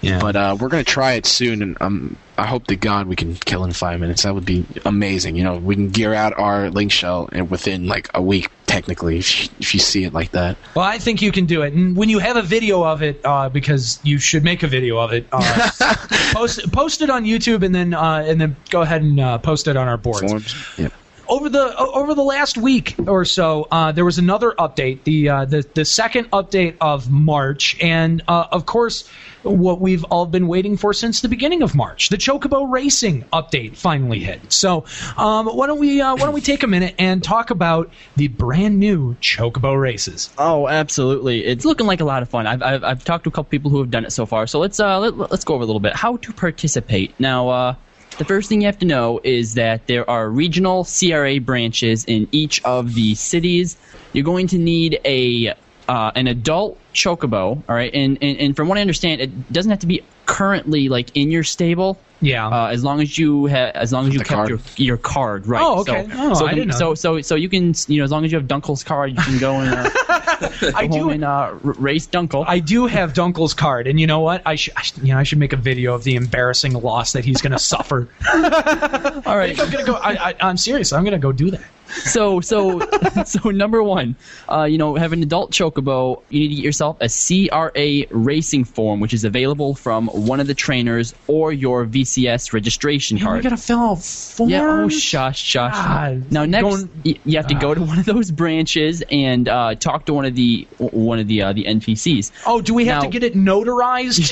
[0.00, 0.20] Yeah.
[0.20, 3.36] But uh, we're gonna try it soon, and um, I hope to God we can
[3.36, 4.24] kill in five minutes.
[4.24, 5.36] That would be amazing.
[5.36, 9.18] You know, we can gear out our link shell and within like a week, technically,
[9.18, 10.56] if you, if you see it like that.
[10.74, 11.72] Well, I think you can do it.
[11.72, 14.98] And when you have a video of it, uh, because you should make a video
[14.98, 15.70] of it, uh,
[16.32, 19.68] post post it on YouTube, and then uh, and then go ahead and uh, post
[19.68, 20.28] it on our boards.
[20.28, 20.56] Forms.
[20.76, 20.88] Yeah.
[21.32, 25.44] Over the over the last week or so, uh, there was another update, the uh,
[25.46, 29.08] the the second update of March, and uh, of course,
[29.42, 33.78] what we've all been waiting for since the beginning of March, the Chocobo Racing update
[33.78, 34.52] finally hit.
[34.52, 34.84] So,
[35.16, 38.28] um, why don't we uh, why don't we take a minute and talk about the
[38.28, 40.28] brand new Chocobo races?
[40.36, 41.46] Oh, absolutely!
[41.46, 42.46] It's looking like a lot of fun.
[42.46, 44.46] I've, I've, I've talked to a couple people who have done it so far.
[44.46, 47.18] So let's uh let, let's go over a little bit how to participate.
[47.18, 47.74] Now, uh,
[48.18, 52.28] the first thing you have to know is that there are regional CRA branches in
[52.32, 53.76] each of the cities.
[54.12, 55.54] You're going to need a
[55.88, 59.70] uh, an adult chocobo, all right, and, and and from what I understand, it doesn't
[59.70, 61.98] have to be currently like in your stable.
[62.20, 62.46] Yeah.
[62.46, 64.48] Uh, as long as you ha- as long as you The kept card.
[64.50, 65.60] your your card right.
[65.60, 66.06] Oh, okay.
[66.08, 68.24] So, Oh, so, I didn't know so so so you can you know as long
[68.24, 69.90] as you have Dunkel's card, you can go and uh,
[70.76, 71.10] I go home do.
[71.10, 72.44] and uh, race Dunkel.
[72.46, 74.40] I do have Dunkel's card, and you know what?
[74.46, 77.12] I should, I should, you know, I should make a video of the embarrassing loss
[77.14, 78.08] that he's going to suffer.
[78.32, 79.58] All right.
[79.58, 79.94] I'm gonna go.
[79.94, 80.92] I, I, I'm serious.
[80.92, 81.60] I'm going to go do that.
[81.92, 82.80] So so
[83.24, 84.16] so number one,
[84.50, 86.22] uh, you know, have an adult chocobo.
[86.30, 90.46] You need to get yourself a CRA racing form, which is available from one of
[90.46, 93.42] the trainers or your VCS registration Man, we card.
[93.44, 94.50] got to fill out forms.
[94.52, 94.82] Yeah.
[94.84, 95.72] Oh, shush, shush.
[95.74, 96.30] God.
[96.32, 99.74] Now next, Going- y- you have to go to one of those branches and uh,
[99.74, 102.32] talk to one of the one of the uh, the NPCs.
[102.46, 104.26] Oh, do we have Now- to get it notarized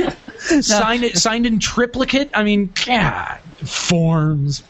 [0.00, 0.14] too?
[0.50, 2.30] And signed it, signed in triplicate.
[2.34, 4.62] I mean, God, forms.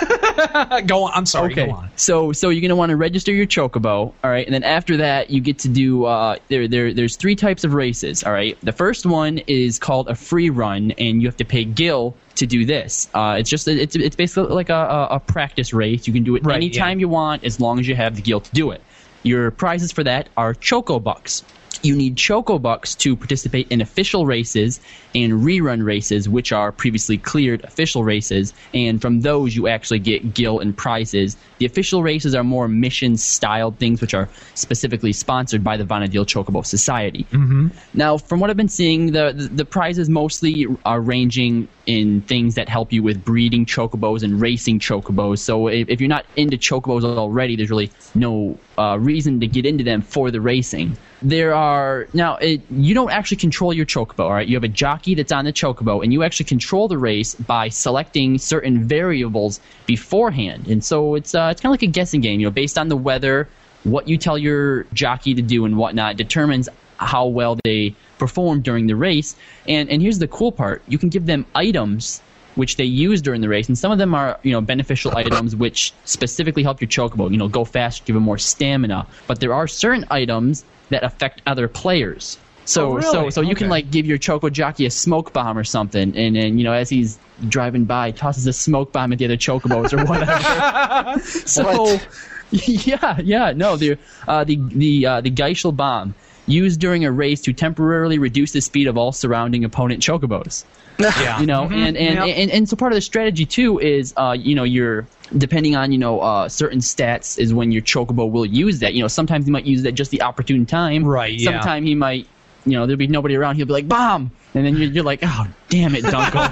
[0.86, 1.12] go on.
[1.14, 1.52] I'm sorry.
[1.52, 1.66] Okay.
[1.66, 1.90] Go on.
[1.96, 5.30] So so you're gonna want to register your chocobo, all right, and then after that
[5.30, 8.58] you get to do uh, there there there's three types of races, all right.
[8.62, 12.46] The first one is called a free run, and you have to pay Gil to
[12.46, 13.08] do this.
[13.14, 16.06] Uh, it's just it's it's basically like a, a, a practice race.
[16.06, 18.40] You can do it Right, anytime you want as long as you have the Gil
[18.40, 18.82] to do it.
[19.22, 21.42] Your prizes for that are Choco Bucks.
[21.82, 24.80] You need Choco Bucks to participate in official races
[25.14, 28.54] and rerun races, which are previously cleared official races.
[28.74, 31.36] And from those, you actually get gil and prizes.
[31.58, 36.26] The official races are more mission styled things, which are specifically sponsored by the Vana'diel
[36.26, 37.24] Chocobo Society.
[37.32, 37.68] Mm-hmm.
[37.94, 42.56] Now, from what I've been seeing, the, the, the prizes mostly are ranging in things
[42.56, 45.38] that help you with breeding chocobos and racing chocobos.
[45.38, 49.64] So if, if you're not into chocobos already, there's really no uh, reason to get
[49.64, 50.96] into them for the racing.
[51.26, 54.20] There are now it, you don't actually control your chocobo.
[54.20, 56.98] All right, you have a jockey that's on the chocobo, and you actually control the
[56.98, 60.68] race by selecting certain variables beforehand.
[60.68, 62.38] And so it's uh, it's kind of like a guessing game.
[62.38, 63.48] You know, based on the weather,
[63.82, 66.68] what you tell your jockey to do and whatnot determines
[66.98, 69.34] how well they perform during the race.
[69.66, 72.22] And and here's the cool part: you can give them items
[72.54, 75.56] which they use during the race, and some of them are you know beneficial items
[75.56, 77.28] which specifically help your chocobo.
[77.32, 79.08] You know, go fast, give them more stamina.
[79.26, 82.38] But there are certain items that affect other players.
[82.64, 83.02] So Oh, really?
[83.12, 86.36] so so you can like give your choco jockey a smoke bomb or something, and
[86.36, 87.18] and you know as he's
[87.48, 91.20] driving by, tosses a smoke bomb at the other chocobos or whatever.
[91.46, 92.08] so What?
[92.50, 96.14] yeah, yeah, no, the uh, the the uh, the Gysahl bomb
[96.46, 100.64] used during a race to temporarily reduce the speed of all surrounding opponent chocobos.
[100.98, 101.40] Yeah.
[101.40, 102.36] You know, and, and, Yep.
[102.38, 105.92] and and so part of the strategy too is uh, you know you're depending on
[105.92, 108.94] you know uh, certain stats is when your chocobo will use that.
[108.94, 111.04] You know, sometimes he might use that just the opportune time.
[111.04, 111.52] Right, yeah.
[111.52, 112.26] Sometimes he might.
[112.64, 113.54] You know, there'll be nobody around.
[113.56, 116.46] He'll be like, "Bomb!" And then you're, you're like, "Oh, damn it, Dunkel."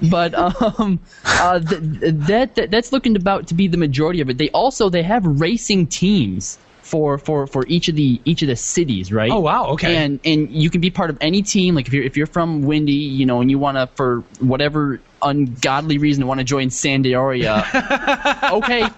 [0.10, 1.80] but um, uh, th-
[2.26, 4.36] that, that that's looking about to be the majority of it.
[4.36, 8.56] They also they have racing teams for for for each of the each of the
[8.56, 9.30] cities, right?
[9.30, 9.96] Oh, wow, okay.
[9.96, 11.74] And and you can be part of any team.
[11.74, 15.00] Like if you're if you're from Windy, you know, and you want to for whatever
[15.22, 17.64] ungodly reason to want to join San d'Oria,
[18.52, 18.88] okay.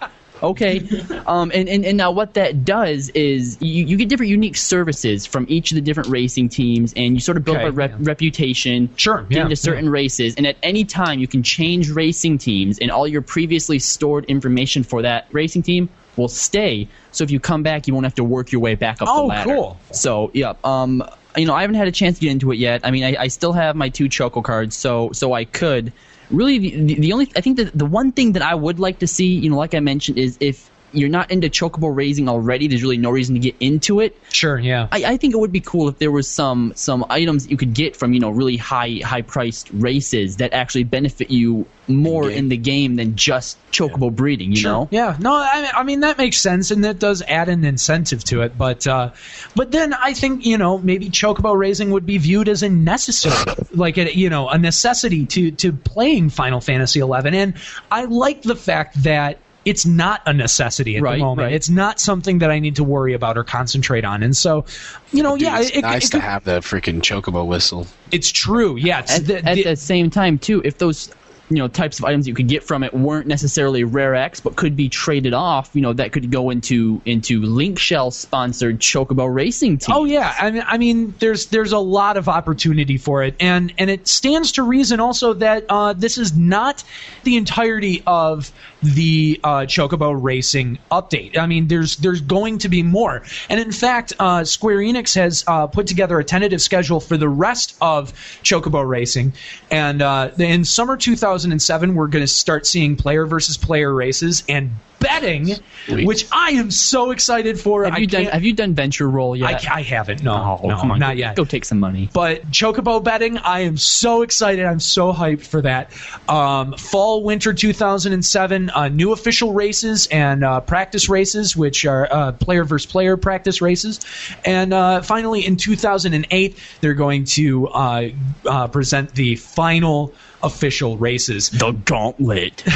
[0.43, 0.81] Okay,
[1.29, 5.25] um, and, and, and now what that does is you, you get different unique services
[5.25, 7.77] from each of the different racing teams, and you sort of build Okay, up a
[7.77, 7.97] rep- yeah.
[8.01, 12.81] reputation Sure, yeah, into certain races, and at any time you can change racing teams,
[12.81, 16.89] and all your previously stored information for that racing team will stay.
[17.13, 19.23] So if you come back, you won't have to work your way back up Oh,
[19.23, 19.55] the ladder.
[19.55, 19.79] cool.
[19.93, 21.05] So yeah, um,
[21.37, 22.81] you know, I haven't had a chance to get into it yet.
[22.83, 25.93] I mean, I, I still have my two choco cards, so so I could.
[26.33, 29.07] Really, the, the, only I think that the one thing that I would like to
[29.07, 32.83] see, you know, like I mentioned, is if you're not into chocobo raising already, there's
[32.83, 34.17] really no reason to get into it.
[34.31, 34.59] Sure.
[34.59, 34.89] Yeah.
[34.93, 37.57] I, I think it would be cool if there was some some items that you
[37.57, 42.31] could get from you know really high high priced races that actually benefit you more
[42.31, 44.53] in the game than just chocobo breeding.
[44.53, 44.89] You know.
[44.91, 48.43] Yeah, no, I, I mean that makes sense, and that does add an incentive to
[48.43, 48.57] it.
[48.57, 49.11] But, uh,
[49.57, 53.55] but then I think you know maybe chocobo raising would be viewed as a necessary,
[53.73, 57.07] like a, you know, a necessity to to playing Final Fantasy XI.
[57.25, 57.55] And
[57.91, 61.47] I like the fact that it's not a necessity at Right, the moment.
[61.47, 61.55] right.
[61.55, 64.23] It's not something that I need to worry about or concentrate on.
[64.23, 64.65] And so,
[65.13, 67.47] you know, Dude, yeah, it's it, it- nice it to could- have the freaking chocobo
[67.47, 67.87] whistle.
[68.11, 68.77] it's true.
[68.77, 71.11] Yeah, it's At, the- at the- the same time, too, if those
[71.51, 74.57] you know types of items you could get from it weren't necessarily rare X, but
[74.57, 79.27] could be traded off, you know, that could go into into Link Shell sponsored chocobo
[79.33, 79.89] racing teams.
[79.95, 83.71] Oh yeah, I mean, I mean, there's there's a lot of opportunity for it, and
[83.77, 86.85] and it stands to reason also that uh, this is not
[87.25, 88.51] the entirety of
[88.83, 91.37] the uh, Chocobo Racing update.
[91.39, 95.45] I mean, there's there's going to be more, and in fact, uh, Square Enix has
[95.47, 98.13] uh, put together a tentative schedule for the rest of
[98.43, 99.33] Chocobo Racing,
[99.71, 104.71] and uh, in summer 2007, we're going to start seeing player versus player races and
[104.99, 105.57] betting,
[105.87, 106.07] Sweet.
[106.07, 107.83] which I am so excited for.
[107.85, 109.69] have you done Have you done Venture Roll yet?
[109.69, 110.23] I, I haven't.
[110.23, 111.35] No, Oh, no, come on, not go- yet.
[111.35, 112.09] Go take some money.
[112.13, 114.65] But Chocobo betting, I am so excited.
[114.65, 115.91] I'm so hyped for that.
[116.29, 122.33] Um, fall, winter 2007, uh, new official races and uh, practice races, which are uh,
[122.33, 124.01] player versus player practice races.
[124.45, 128.09] And uh, finally, in 2008, they're going to uh,
[128.47, 130.13] uh, present the final
[130.43, 131.51] official races.
[131.51, 132.61] The Gauntlet.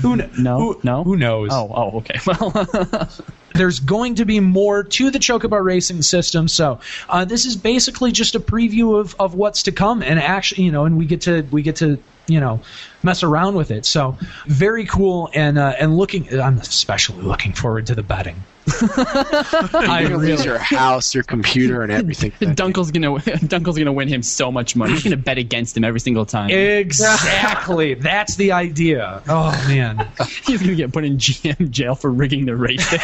[0.00, 1.04] Who, kn- No, who, no.
[1.04, 1.48] who knows?
[1.52, 2.18] Oh, oh, okay.
[2.26, 3.08] Well,
[3.54, 6.46] there's going to be more to the Chocobo racing system.
[6.46, 10.62] So uh, this is basically just a preview of, of what's to come, and actually,
[10.64, 11.98] you know, and we get to we get to
[12.30, 12.60] you know
[13.02, 13.86] mess around with it.
[13.86, 14.16] So
[14.46, 18.42] very cool, and uh, and looking, I'm especially looking forward to the betting.
[18.82, 22.30] I You're gonna lose your house, your computer, and everything.
[22.54, 23.08] Dunkel's gonna
[23.48, 24.92] Dunkel's gonna win him so much money.
[24.92, 26.50] He's gonna bet against him every single time.
[26.50, 27.94] exactly.
[27.94, 29.22] That's the idea.
[29.28, 30.06] Oh man.
[30.46, 33.00] He's gonna get put in GM jail for rigging the races.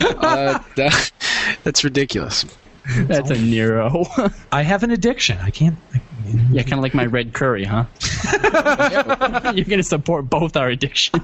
[0.00, 1.10] uh, that,
[1.64, 2.44] that's ridiculous.
[2.96, 4.04] That's a Nero.
[4.52, 5.38] I have an addiction.
[5.38, 5.76] I can't.
[6.50, 7.84] yeah, kind of like my red curry, huh?
[9.54, 11.22] You're gonna support both our addictions.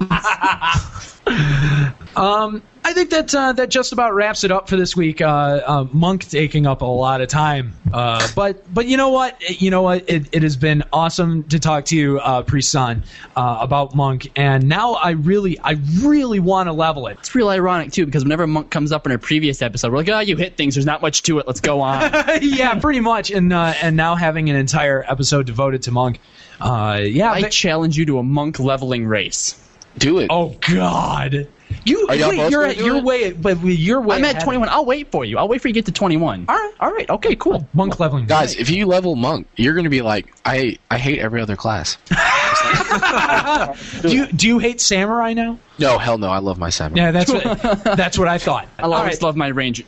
[2.15, 5.21] Um, I think that uh, that just about wraps it up for this week.
[5.21, 9.41] Uh, uh, Monk taking up a lot of time, uh, but but you know what?
[9.61, 10.09] You know what?
[10.09, 13.05] It, it has been awesome to talk to you, uh, Priestsan,
[13.35, 17.17] uh, about Monk, and now I really I really want to level it.
[17.19, 20.09] It's real ironic too, because whenever Monk comes up in a previous episode, we're like,
[20.09, 20.75] "Oh, you hit things.
[20.75, 21.47] There's not much to it.
[21.47, 22.11] Let's go on."
[22.41, 23.31] yeah, pretty much.
[23.31, 26.19] And uh, and now having an entire episode devoted to Monk.
[26.59, 27.31] Uh, yeah.
[27.31, 29.62] I but- challenge you to a Monk leveling race.
[29.97, 30.27] Do it.
[30.29, 31.47] oh God.
[31.85, 33.03] You Are y'all wait, you're at your it?
[33.03, 34.15] way, but you're way.
[34.15, 34.69] I'm at of 21.
[34.69, 35.37] I'll wait for you.
[35.37, 36.45] I'll wait for you to get to 21.
[36.47, 36.73] All right.
[36.79, 37.09] All right.
[37.09, 37.35] Okay.
[37.35, 37.55] Cool.
[37.55, 38.25] Oh, monk leveling.
[38.25, 41.97] Guys, if you level monk, you're gonna be like, I I hate every other class.
[44.01, 45.59] do you do you hate samurai now?
[45.77, 47.01] No, hell no, I love my samurai.
[47.01, 47.43] Yeah, that's what
[47.83, 48.67] that's what I thought.
[48.79, 49.23] I'll always right.
[49.23, 49.83] love my range.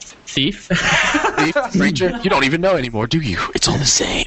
[0.00, 0.68] Thief.
[0.72, 3.38] Thief, Ranger, you don't even know anymore, do you?
[3.54, 4.26] It's all the same.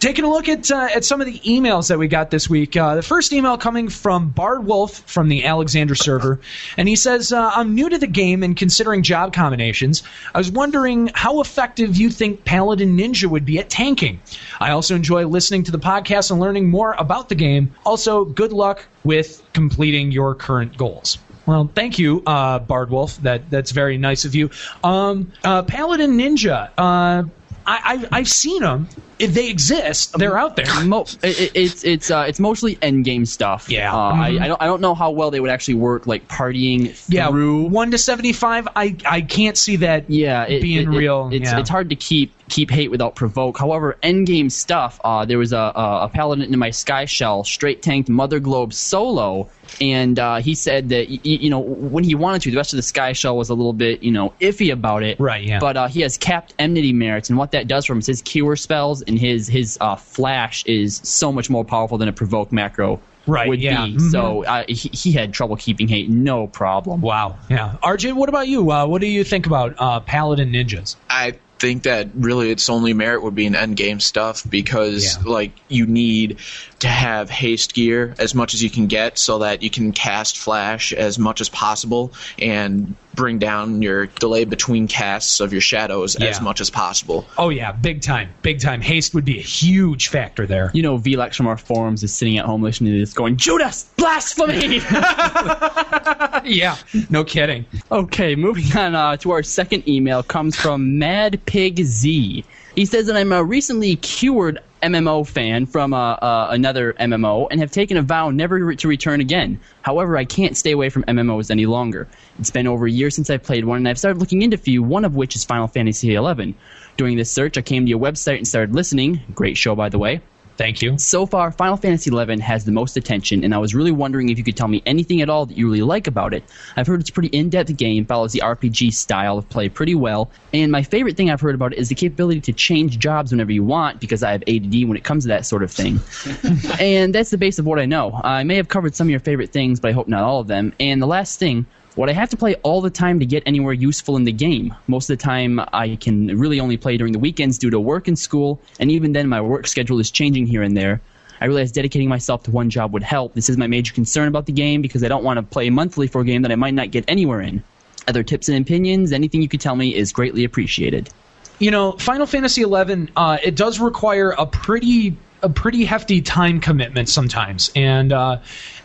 [0.00, 2.76] Taking a look at uh, at some of the emails that we got this week.
[2.76, 6.40] Uh, the first email coming from Bard Wolf from the Alexander server,
[6.76, 10.02] and he says, uh, "I'm new to the game and considering job combinations.
[10.34, 14.20] I was wondering how effective you think Paladin Ninja would be at tanking.
[14.60, 17.74] I also enjoy listening to the podcast and learning more about the game.
[17.84, 23.16] Also, good luck with completing your current goals." Well, thank you, uh, Bard Wolf.
[23.22, 24.50] That that's very nice of you.
[24.84, 26.68] Um, uh, Paladin Ninja.
[26.76, 27.22] Uh,
[27.68, 27.80] I,
[28.12, 28.88] I, I've seen them.
[29.18, 30.64] If they exist, they're out there.
[30.84, 33.68] Mo- it, it- it's it's uh, it's mostly end game stuff.
[33.68, 33.92] Yeah.
[33.92, 34.18] Uh, Mhm.
[34.40, 37.28] I, I don't I don't know how well they would actually work like partying Yeah,
[37.28, 37.64] through.
[37.64, 38.68] one to seventy-five.
[38.76, 40.08] I I can't see that.
[40.08, 41.58] yeah, it, being it- real, It's yeah.
[41.58, 43.58] it's hard to keep keep hate without provoke.
[43.58, 45.00] However, end game stuff.
[45.02, 48.72] Uh, there was a, a a paladin in my sky shell straight tanked Mother Globe
[48.72, 49.50] solo,
[49.80, 52.72] and uh, he said that y- y- you know when he wanted to, the rest
[52.72, 55.18] of the sky shell was a little bit you know iffy about it.
[55.20, 55.58] Right, yeah.
[55.58, 58.22] But uh, he has capped enmity merits, and what that does for him is his
[58.22, 62.52] cure spells and his his uh, flash is so much more powerful than a provoke
[62.52, 63.00] macro.
[63.26, 63.84] Right, would yeah.
[63.84, 63.96] be.
[63.96, 64.10] Mhm.
[64.10, 67.02] So uh, he, he had trouble keeping hate, no problem.
[67.02, 67.36] Wow.
[67.50, 67.76] Yeah.
[67.82, 68.70] Arjun, what about you?
[68.72, 70.96] Uh, what do you think about uh, Paladin ninjas?
[71.10, 75.30] I think that really its only merit would be in end game stuff because Yeah.
[75.30, 76.38] like you need
[76.80, 80.38] to have haste gear as much as you can get so that you can cast
[80.38, 86.14] flash as much as possible and bring down your delay between casts of your shadows
[86.14, 87.26] as much as possible.
[87.36, 88.80] Oh yeah, big time, big time.
[88.80, 90.70] Haste would be a huge factor there.
[90.72, 93.90] You know, Vlex from our forums is sitting at home listening to this, going, "Judas,
[93.96, 94.76] blasphemy!"
[96.44, 96.76] yeah.
[97.10, 97.66] No kidding.
[97.90, 102.44] Okay, moving on uh, to our second email comes from Mad Pig Z.
[102.76, 107.60] He says that I'm a recently cured MMO fan from uh, uh, another MMO and
[107.60, 109.60] have taken a vow never re- to return again.
[109.82, 112.08] However, I can't stay away from MMOs any longer.
[112.38, 114.58] It's been over a year since I played one, and I've started looking into a
[114.58, 116.54] few, one of which is Final Fantasy XI.
[116.96, 119.20] During this search, I came to your website and started listening.
[119.34, 120.20] Great show, by the way.
[120.58, 120.98] Thank you.
[120.98, 124.38] So far, Final Fantasy XI has the most attention, and I was really wondering if
[124.38, 126.42] you could tell me anything at all that you really like about it.
[126.76, 130.32] I've heard it's a pretty in-depth game, follows the RPG style of play pretty well,
[130.52, 133.52] and my favorite thing I've heard about it is the capability to change jobs whenever
[133.52, 136.00] you want, because I have ADD when it comes to that sort of thing.
[136.80, 138.20] and that's the base of what I know.
[138.24, 140.48] I may have covered some of your favorite things, but I hope not all of
[140.48, 140.72] them.
[140.80, 141.66] And the last thing,
[141.98, 144.72] would I have to play all the time to get anywhere useful in the game?
[144.86, 148.06] Most of the time, I can really only play during the weekends due to work
[148.06, 151.00] and school, and even then, my work schedule is changing here and there.
[151.40, 153.34] I realize dedicating myself to one job would help.
[153.34, 156.06] This is my major concern about the game because I don't want to play monthly
[156.06, 157.62] for a game that I might not get anywhere in.
[158.06, 161.10] Other tips and opinions, anything you could tell me is greatly appreciated.
[161.58, 166.60] You know, Final Fantasy XI, uh, it does require a pretty a pretty hefty time
[166.60, 168.38] commitment sometimes, and uh,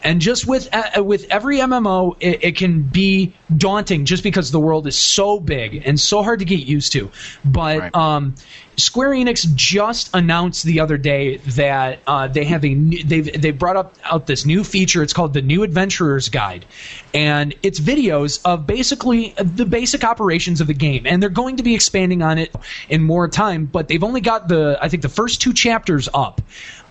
[0.04, 4.60] and just with uh, with every MMO, it, it can be daunting just because the
[4.60, 7.12] world is so big and so hard to get used to.
[7.46, 7.96] But Right.
[7.96, 8.36] um,
[8.76, 13.52] Square Enix just announced the other day that uh, they have a new, they've they
[13.52, 15.04] brought up out this new feature.
[15.04, 16.66] It's called the New Adventurer's Guide,
[17.14, 21.06] and it's videos of basically the basic operations of the game.
[21.06, 22.54] And they're going to be expanding on it
[22.90, 26.42] in more time, but they've only got the I think the first two chapters up.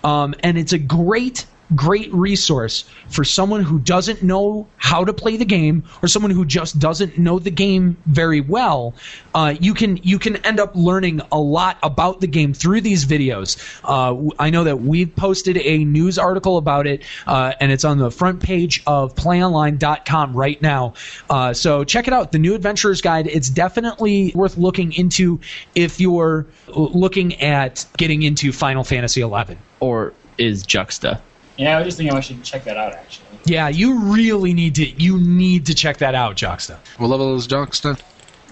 [0.03, 1.45] Um, and it's a great
[1.75, 6.45] great resource for someone who doesn't know how to play the game or someone who
[6.45, 8.93] just doesn't know the game very well.
[9.33, 13.05] Uh, you can you can end up learning a lot about the game through these
[13.05, 13.57] videos.
[13.83, 17.97] Uh, I know that we've posted a news article about it, uh, and it's on
[17.97, 20.93] the front page of PlayOnline.com right now.
[21.29, 23.27] Uh, so check it out, the New Adventurer's Guide.
[23.27, 25.39] It's definitely worth looking into
[25.75, 29.57] if you're looking at getting into Final Fantasy XI.
[29.79, 31.21] Or is Juxta?
[31.57, 33.27] Yeah, I was just thinking I should check that out actually.
[33.45, 36.79] Yeah, you really need to you need to check that out, Juxta.
[36.97, 37.97] What level is Johnston?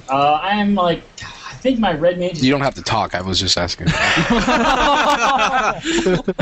[0.09, 2.33] Uh, I'm like, I think my red mage.
[2.33, 3.15] Is You don't have to talk.
[3.15, 3.87] I was just asking.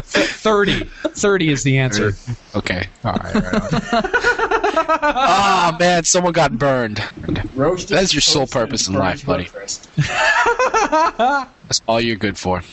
[0.03, 0.83] 30.
[0.83, 2.13] 30 is the answer.
[2.55, 2.87] okay.
[3.03, 3.35] All right.
[3.35, 3.69] Right on.
[4.91, 7.03] Ah man, someone got burned.
[7.53, 7.95] roasted.
[7.95, 9.47] That's your sole purpose in life, buddy.
[11.67, 12.63] That's all you're good for.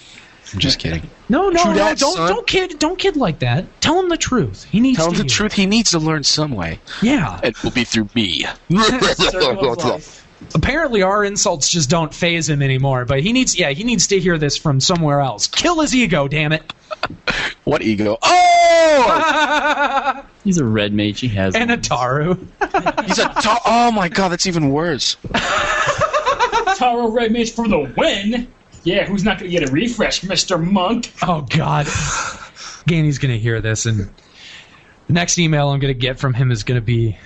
[0.53, 1.11] I'm just kidding.
[1.29, 2.29] No, no, no, don't son.
[2.29, 3.65] don't kid don't kid like that.
[3.81, 4.65] Tell him the truth.
[4.65, 5.53] He needs Tell to him the hear truth.
[5.53, 6.79] He needs to learn some way.
[7.03, 7.41] Yeah.
[7.43, 8.47] It will be through me.
[8.71, 10.27] Circle of life.
[10.55, 14.21] Apparently our insults just don't phase him anymore, but he needs yeah, he needs to
[14.21, 15.47] hear this from somewhere else.
[15.47, 16.73] Kill his ego, damn it.
[17.65, 18.19] what ego?
[18.23, 20.25] Oh!
[20.45, 21.21] He's a red mage.
[21.21, 21.57] He has.
[21.57, 21.81] And one.
[21.81, 22.47] Ataru.
[23.07, 23.29] He's a.
[23.29, 25.17] To- oh my god, that's even worse.
[26.77, 28.49] Taro red mage for the win.
[28.87, 31.13] Yeah, who's not gonna get a refresh, Mister Monk?
[31.23, 31.87] Oh God.
[32.87, 34.09] Ganey's gonna hear this and
[35.09, 37.19] the next email I'm gonna get from him is gonna be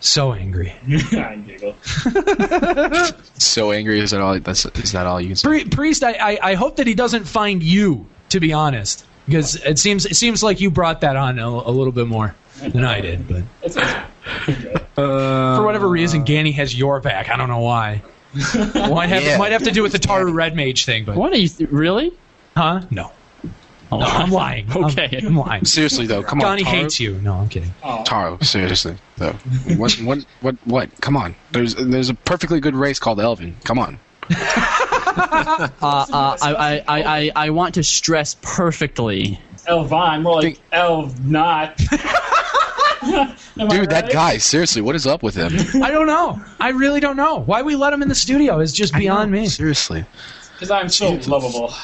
[0.00, 0.72] so angry.
[1.12, 1.76] I giggle.
[3.38, 4.00] So angry.
[4.00, 4.38] Is that all?
[4.40, 5.48] That's is that all you can say?
[5.48, 9.56] Pri- Priest, I, I, I hope that he doesn't find you, to be honest, because
[9.56, 12.84] it seems it seems like you brought that on a, a little bit more than
[12.84, 13.26] I did.
[13.28, 14.04] But It's okay.
[14.94, 17.30] For whatever reason, Ganny has your back.
[17.30, 18.02] I don't know why.
[18.74, 19.36] might have Yeah.
[19.38, 22.12] might have to do with the Taru Red Mage thing, but What are you really?
[22.56, 22.82] huh?
[22.90, 23.12] No,
[23.90, 24.70] Oh, no, I'm lying.
[24.70, 25.20] I'm- Okay.
[25.22, 25.64] I'm, lying.
[25.66, 26.46] Seriously though, come on.
[26.46, 26.76] Connie Taro.
[26.78, 27.20] hates you.
[27.20, 27.74] No, I'm kidding.
[27.84, 29.32] Oh, Taro, seriously though.
[29.76, 29.92] What?
[30.02, 30.24] What?
[30.40, 30.56] What?
[30.64, 31.00] What?
[31.02, 31.34] Come on.
[31.50, 33.54] There's there's a perfectly good race called Elvaan.
[33.64, 33.98] Come on.
[35.14, 39.38] Uh, uh, I, I, I, I, I want to stress perfectly.
[39.68, 41.78] Elvaan, more like Think- Elv not.
[43.56, 44.12] Dude, that right?
[44.12, 44.38] guy.
[44.38, 45.52] Seriously, what is up with him?
[45.82, 46.40] I don't know.
[46.60, 48.60] I really don't know why we let him in the studio.
[48.60, 49.48] Is just beyond me.
[49.48, 50.04] Seriously.
[50.54, 51.74] Because I'm so lovable.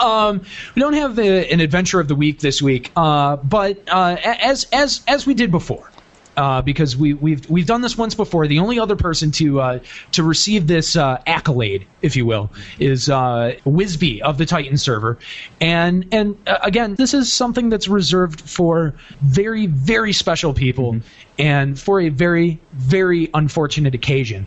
[0.00, 0.42] Um,
[0.74, 4.66] we don't have the, an adventure of the week this week, uh, but uh, as
[4.72, 5.89] as as we did before,
[6.36, 8.46] uh, because we we've we've done this once before.
[8.46, 9.78] The only other person to uh,
[10.12, 15.18] to receive this uh, accolade, if you will, is uh, Wisby of the Titan server,
[15.60, 21.00] and and uh, again, this is something that's reserved for very very special people,
[21.38, 24.46] and for a very very unfortunate occasion,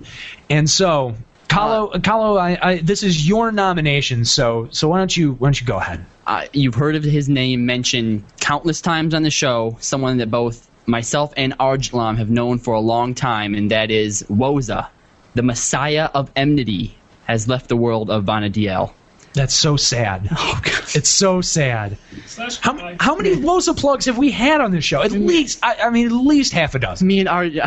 [0.50, 1.16] and so.
[1.50, 5.62] Kahlo, Kahlo, I, I, this is your nomination, so so why don't you why don't
[5.62, 6.04] you go ahead?
[6.26, 9.78] Uh, you've heard of his name mentioned countless times on the show.
[9.80, 14.24] Someone that both myself and Arjlam have known for a long time, and that is
[14.30, 14.88] Wozza,
[15.36, 18.92] the Messiah of Enmity, has left the world of Vana'diel.
[19.34, 20.28] That's so sad.
[20.38, 20.84] Oh, God.
[20.96, 21.98] It's so sad.
[22.28, 22.98] Slash How, guy.
[23.00, 25.02] how many Wozza plugs have we had on this show?
[25.02, 27.08] At least, I, I mean, at least half a dozen.
[27.08, 27.60] Me and Arj,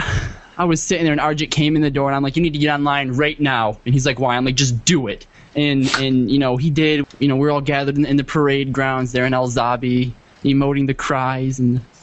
[0.58, 2.52] I was sitting there, and Arjit came in the door, and I'm like, "You need
[2.54, 5.86] to get online right now." And he's like, "Why?" I'm like, "Just do it." And
[5.98, 7.06] and you know he did.
[7.18, 10.12] You know we're all gathered in, in the parade grounds there in Al Zahbi,
[10.44, 11.95] emoting the cries, and it was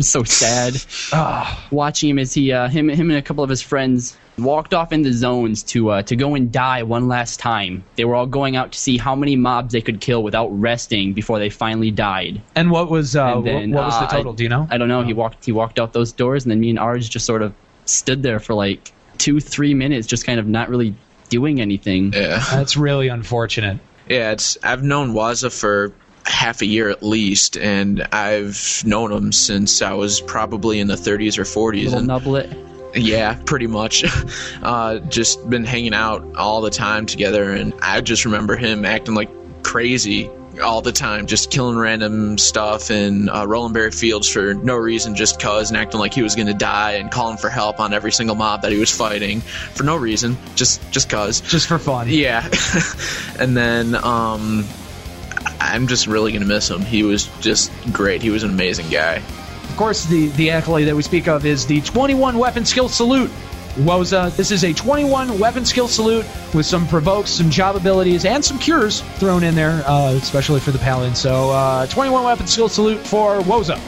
[0.00, 0.76] so sad.
[1.70, 4.92] Watching him as he uh, him him and a couple of his friends walked off
[4.92, 7.84] in the zones to uh, to go and die one last time.
[7.96, 11.12] They were all going out to see how many mobs they could kill without resting
[11.12, 12.40] before they finally died.
[12.54, 14.32] And what was uh, And then, what, what was the uh, total?
[14.32, 14.66] Do you know?
[14.70, 15.02] I don't know.
[15.02, 17.54] He walked he walked out those doors, and then me and Arj just sort of
[17.84, 20.94] stood there for like two three minutes, just kind of not really
[21.28, 22.12] doing anything.
[22.12, 22.44] Yeah.
[22.50, 23.78] That's really unfortunate.
[24.08, 25.92] Yeah, it's I've known Wozza for
[26.28, 30.94] half a year at least, and I've known him since I was probably in the
[30.94, 31.84] 30s or 40s.
[31.84, 32.94] Little And nublet.
[32.94, 34.04] yeah, pretty much.
[34.62, 39.14] uh, just been hanging out all the time together, and I just remember him acting
[39.14, 39.30] like
[39.62, 40.30] crazy
[40.62, 45.40] all the time, just killing random stuff in uh, Rolanberry Fields for no reason, just
[45.40, 48.34] cause, and acting like he was gonna die, and calling for help on every single
[48.34, 51.40] mob that he was fighting for no reason, just just cause.
[51.42, 52.08] Just for fun.
[52.08, 52.48] Yeah.
[53.38, 54.64] and then um
[55.60, 56.82] I'm just really going to miss him.
[56.82, 58.22] He was just great.
[58.22, 59.16] He was an amazing guy.
[59.16, 63.30] Of course, the, the accolade that we speak of is the 21 weapon skill salute.
[63.76, 68.44] Wozza, this is a 21 weapon skill salute with some provokes, some job abilities, and
[68.44, 71.14] some cures thrown in there, uh, especially for the paladin.
[71.14, 73.78] So, uh, 21 weapon skill salute for Wozza.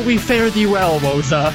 [0.00, 1.52] So we fare thee well, Wozza.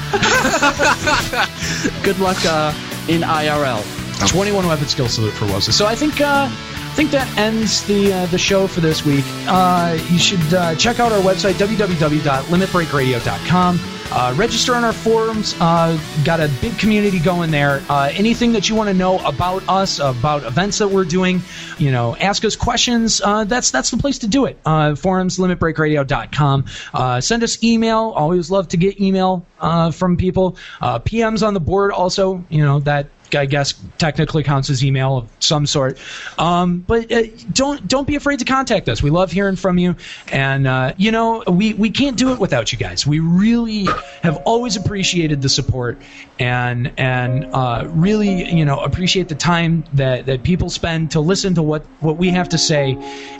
[2.03, 2.71] Good luck uh,
[3.07, 3.83] in IRL.
[4.29, 5.71] 21 weapon skill salute for Wozza.
[5.71, 9.25] So I think uh, I think that ends the uh, the show for this week.
[9.47, 13.79] Uh, you should uh, check out our website www.limitbreakradio.com.
[14.11, 15.55] Uh, register on our forums.
[15.59, 17.81] Uh, got a big community going there.
[17.89, 21.41] Uh, anything that you want to know about us, about events that we're doing,
[21.77, 23.21] you know, ask us questions.
[23.21, 24.57] Uh, that's that's the place to do it.
[24.65, 26.65] Uh, forums, limitbreakradio.com.
[26.93, 28.13] Uh, send us email.
[28.15, 30.57] Always love to get email uh, from people.
[30.81, 32.43] Uh, PMs on the board also.
[32.49, 35.97] You know that I guess technically counts as email of some sort.
[36.37, 39.01] Um, but uh, don't don't be afraid to contact us.
[39.01, 39.95] We love hearing from you,
[40.31, 43.07] and uh, you know we we can't do it without you guys.
[43.07, 43.87] We really
[44.21, 46.01] have always appreciated the support
[46.39, 51.55] and and uh, really you know appreciate the time that, that people spend to listen
[51.55, 52.97] to what, what we have to say,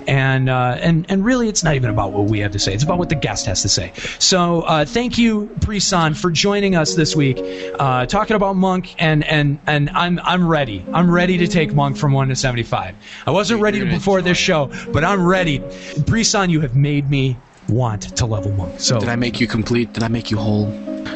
[0.08, 2.74] and uh, and and really it's not even about what we have to say.
[2.74, 3.92] It's about what the guest has to say.
[4.20, 7.38] So uh, thank you, Priestsan, for joining us this week,
[7.80, 10.86] uh, talking about Monk and and and I'm I'm ready.
[10.94, 12.96] I'm ready to take Monk from one to seventy five.
[13.28, 15.60] I wasn't ready gonna before this show, but I'm ready.
[16.10, 17.38] Priestsan, you have made me
[17.70, 18.80] want to level Monk.
[18.80, 19.94] So Did I make you complete?
[19.94, 20.66] Did I make you whole?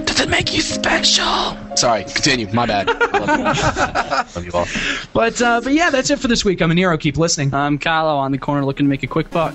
[0.05, 1.57] Does it make you special?
[1.75, 2.51] Sorry, continue.
[2.53, 2.89] My bad.
[2.99, 4.67] I Love you, Love you all.
[5.13, 6.61] But uh, but yeah, that's it for this week.
[6.61, 6.99] I'm Aniro.
[6.99, 7.53] Keep listening.
[7.53, 9.53] I'm Kylo on the corner looking to make a quick buck.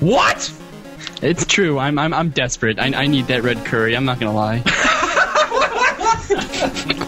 [0.00, 0.52] What?
[1.22, 1.78] It's true.
[1.78, 2.78] I'm I'm, I'm desperate.
[2.78, 3.96] I, I need that red curry.
[3.96, 4.62] I'm not gonna lie.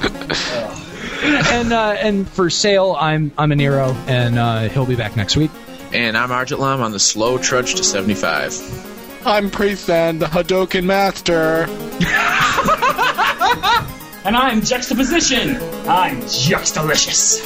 [1.28, 5.50] and uh, and for sale, I'm I'm Aniro, and uh, he'll be back next week.
[5.92, 9.26] And I'm Argent Lam on the slow trudge to 75.
[9.26, 11.66] I'm Priestsan, the Hadouken Master.
[14.28, 15.56] And I'm Juxtaposition.
[15.88, 17.40] I'm Juxtalicious.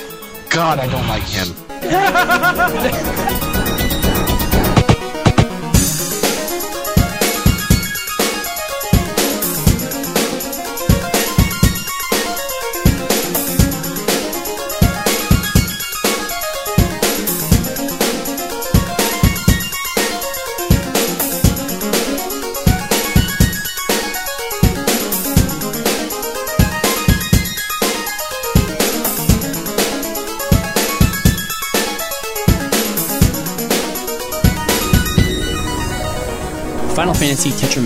[0.51, 1.55] God, I don't like him.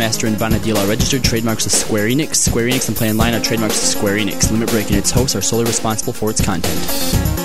[0.07, 2.37] Tetramaster, and Vana'diel are registered trademarks of Square Enix.
[2.37, 4.51] Square Enix and PlayOnline are trademarks of Square Enix.
[4.51, 7.36] Limit Break and its hosts are solely responsible for its content.